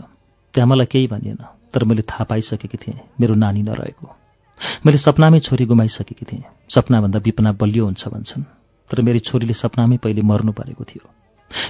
त्यहाँ 0.55 0.69
मलाई 0.69 0.87
केही 0.93 1.07
भनिएन 1.09 1.41
तर 1.73 1.85
मैले 1.89 2.03
थाहा 2.05 2.25
पाइसकेकी 2.29 2.77
थिएँ 2.77 3.01
मेरो 3.21 3.35
नानी 3.41 3.63
नरहेको। 3.65 4.07
मैले 4.85 4.99
सपनामै 5.01 5.41
छोरी 5.41 5.65
गुमाइसकेकी 5.65 6.25
थिएँ। 6.29 6.45
सपनाभन्दा 6.69 7.19
विपना 7.25 7.53
बलियो 7.57 7.85
हुन्छ 7.89 8.05
भन्छन्। 8.13 8.45
तर 8.91 9.01
मेरी 9.01 9.21
छोरीले 9.25 9.57
सपनामै 9.57 9.97
पहिले 9.97 10.23
मर्नु 10.23 10.53
परेको 10.53 10.85
थियो। 10.85 11.05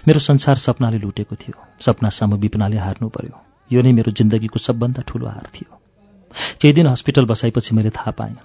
मेरो 0.06 0.20
संसार 0.20 0.56
सपनाले 0.66 0.98
लुटेको 0.98 1.34
थियो। 1.38 1.56
सपना 1.78 2.08
सामु 2.10 2.42
विपनाले 2.42 2.76
हार्नु 2.76 3.06
पर्यो। 3.06 3.34
यो 3.70 3.82
नै 3.82 3.92
मेरो 3.92 4.10
जिन्दगीको 4.18 4.58
सबभन्दा 4.58 5.02
ठूलो 5.06 5.26
हार 5.30 5.46
थियो। 5.54 5.85
केही 6.32 6.72
दिन 6.72 6.86
हस्पिटल 6.86 7.24
बसाएपछि 7.24 7.74
मैले 7.74 7.90
थाहा 7.90 8.10
पाएँ। 8.10 8.36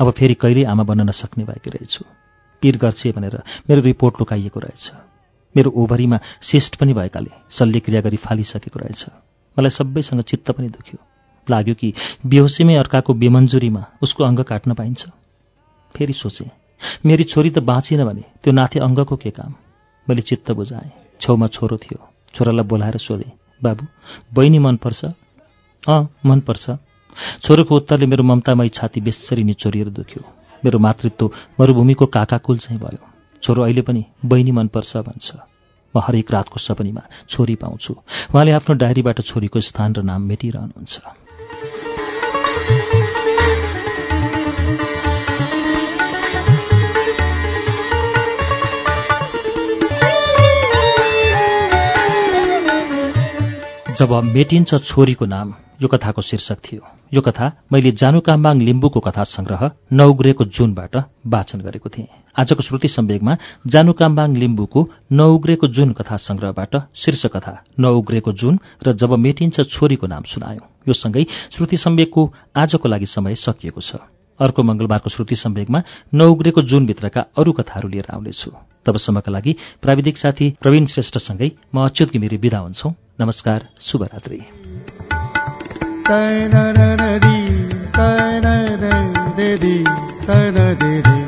अब 0.00 0.10
फेरि 0.10 0.34
कहिल्यै 0.34 0.64
आमा 0.64 0.82
बन्न 0.82 1.08
नसक्ने 1.08 1.44
भएकी 1.44 1.70
रहेछु। 1.70 2.04
पिर 2.62 2.76
गर्छे 2.76 3.12
भनेर 3.12 3.42
मेरो 3.70 3.82
रिपोर्ट 3.82 4.14
लुकाइएको 4.20 4.60
रहेछ। 4.60 4.92
मेरो 5.56 5.70
ओभरीमा 5.70 6.18
सिस्ट 6.42 6.76
पनि 6.76 6.92
भएकाले 6.92 7.30
शल्यक्रिया 7.50 8.00
गरी 8.00 8.16
फालिसकेको 8.16 8.78
रहेछ। 8.78 9.06
मलाई 9.58 9.70
सबैसँग 9.70 10.22
चित्त 10.22 10.50
पनि 10.50 10.68
दुख्यो। 10.68 10.98
लाग्यो 11.50 11.74
कि 11.74 11.94
बेहोसीमै 12.26 12.74
अर्काको 12.74 13.14
बेमन्जुरीमा 13.14 13.84
उसको 14.02 14.24
अङ्ग 14.24 14.40
काट्न 14.40 14.74
पाइन्छ। 14.74 15.06
फेरि 15.96 16.12
सोचेँ 16.12 16.50
मेरी 17.06 17.24
छोरी 17.24 17.50
त 17.50 17.58
बाँचिन 17.58 18.04
भने 18.04 18.24
त्यो 18.42 18.52
नाथे 18.52 18.80
अङ्गको 18.80 19.16
के 19.16 19.30
काम? 19.30 19.54
मैले 20.08 20.22
चित्त 20.22 20.50
बुझाएँ। 20.50 20.90
छेउमा 21.20 21.46
छोरो 21.46 21.76
थियो। 21.76 22.08
छोरालाई 22.34 22.64
बोलाएर 22.64 22.96
सोधेँ 22.96 23.32
बाबु 23.62 23.86
बहिनी 24.34 24.58
मनपर्छ? 24.58 25.04
अँ 25.88 26.08
मनपर्छ। 26.26 26.70
छोरोको 27.42 27.76
उत्तरले 27.76 28.06
मेरो 28.06 28.24
ममतामय 28.24 28.68
छाती 28.68 29.00
बेसरी 29.00 29.44
निचोरिएर 29.44 29.88
दुख्यो। 29.88 30.22
मेरो 30.64 30.78
मातृत्व 30.78 31.30
मरुभूमिको 31.60 32.06
काकाकुल 32.06 32.58
चाहिँ 32.58 32.80
भयो। 32.80 33.08
छोरो 33.42 33.62
अहिले 33.62 33.82
पनि 33.82 34.04
बहिनी 34.24 34.50
मनपर्छ 34.50 34.96
भन्छ। 34.96 35.32
म 35.96 36.00
हरेक 36.00 36.30
रातको 36.30 36.60
सपनीमा 36.60 37.02
छोरी 37.28 37.54
पाउँछु। 37.54 37.94
उहाँले 38.34 38.52
आफ्नो 38.52 38.76
डायरीबाट 38.76 39.20
छोरीको 39.20 39.60
स्थान 39.60 39.94
र 39.94 40.02
नाम 40.02 40.22
मेटिरहनुहुन्छ। 40.22 41.00
जब 53.98 54.12
मेटिन्छ 54.12 54.74
छोरीको 54.74 55.26
नाम 55.26 55.54
यो 55.82 55.88
कथाको 55.88 56.22
शीर्षक 56.22 56.58
थियो। 56.62 56.82
यो 57.14 57.20
कथा 57.20 57.46
मैले 57.72 57.90
जानुकाम्बाङ 57.92 58.60
लिम्बूको 58.60 59.00
कथा 59.00 59.22
संग्रह 59.26 59.70
नौग्रेको 59.92 60.44
जुनबाट 60.46 60.96
वाचन 61.26 61.60
गरेको 61.60 61.88
थिएँ। 61.88 62.06
आजको 62.38 62.62
श्रुति 62.62 62.88
सम्वेगमा 62.88 63.36
जानुकाम्बाङ 63.66 64.36
लिम्बूको 64.36 64.80
नौग्रेको 65.12 65.66
जुन 65.66 65.92
कथा 65.92 66.16
संग्रहबाट 66.18 66.76
शीर्ष 66.94 67.26
कथा 67.26 67.54
नौग्रेको 67.80 68.32
जुन 68.32 68.58
र 68.86 68.92
जब 68.94 69.12
मेटिन्छ 69.18 69.60
छोरीको 69.66 70.06
नाम 70.06 70.22
सुनायो। 70.22 70.62
यो 70.88 70.94
सँगै 70.94 71.26
श्रुति 71.50 71.76
सम्वेगको 71.76 72.22
आजको 72.56 72.88
लागि 72.88 73.06
समय 73.06 73.34
सकिएको 73.34 73.80
छ। 73.80 73.98
अर्को 74.40 74.62
मंगलबारको 74.62 75.10
श्रुति 75.10 75.36
सम्वेगमा 75.36 75.82
नौग्रेको 76.14 76.62
जुनभित्रका 76.62 77.20
अरू 77.38 77.52
कथाहरू 77.52 77.88
लिएर 77.88 78.06
आउनेछु। 78.14 78.50
तबसम्मका 78.86 79.32
लागि 79.32 79.52
प्राविधिक 79.82 80.18
साथी 80.18 80.50
प्रवीण 80.62 80.86
श्रेष्ठसँगै 80.86 81.50
म 81.74 81.84
अच्युत 81.84 82.12
घिमिरी 82.12 82.36
विदा 82.38 82.58
हुन्छौ। 82.58 82.94
नमस्कार 83.20 83.68
शुभरात्री। 83.80 84.61
ै 86.10 86.48
नदी 87.00 87.38
तैन 87.96 88.46
देदी 89.36 89.76
तैन 90.26 90.56
देदी 90.82 91.18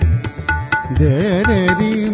जय 0.98 1.42
देदी 1.48 2.13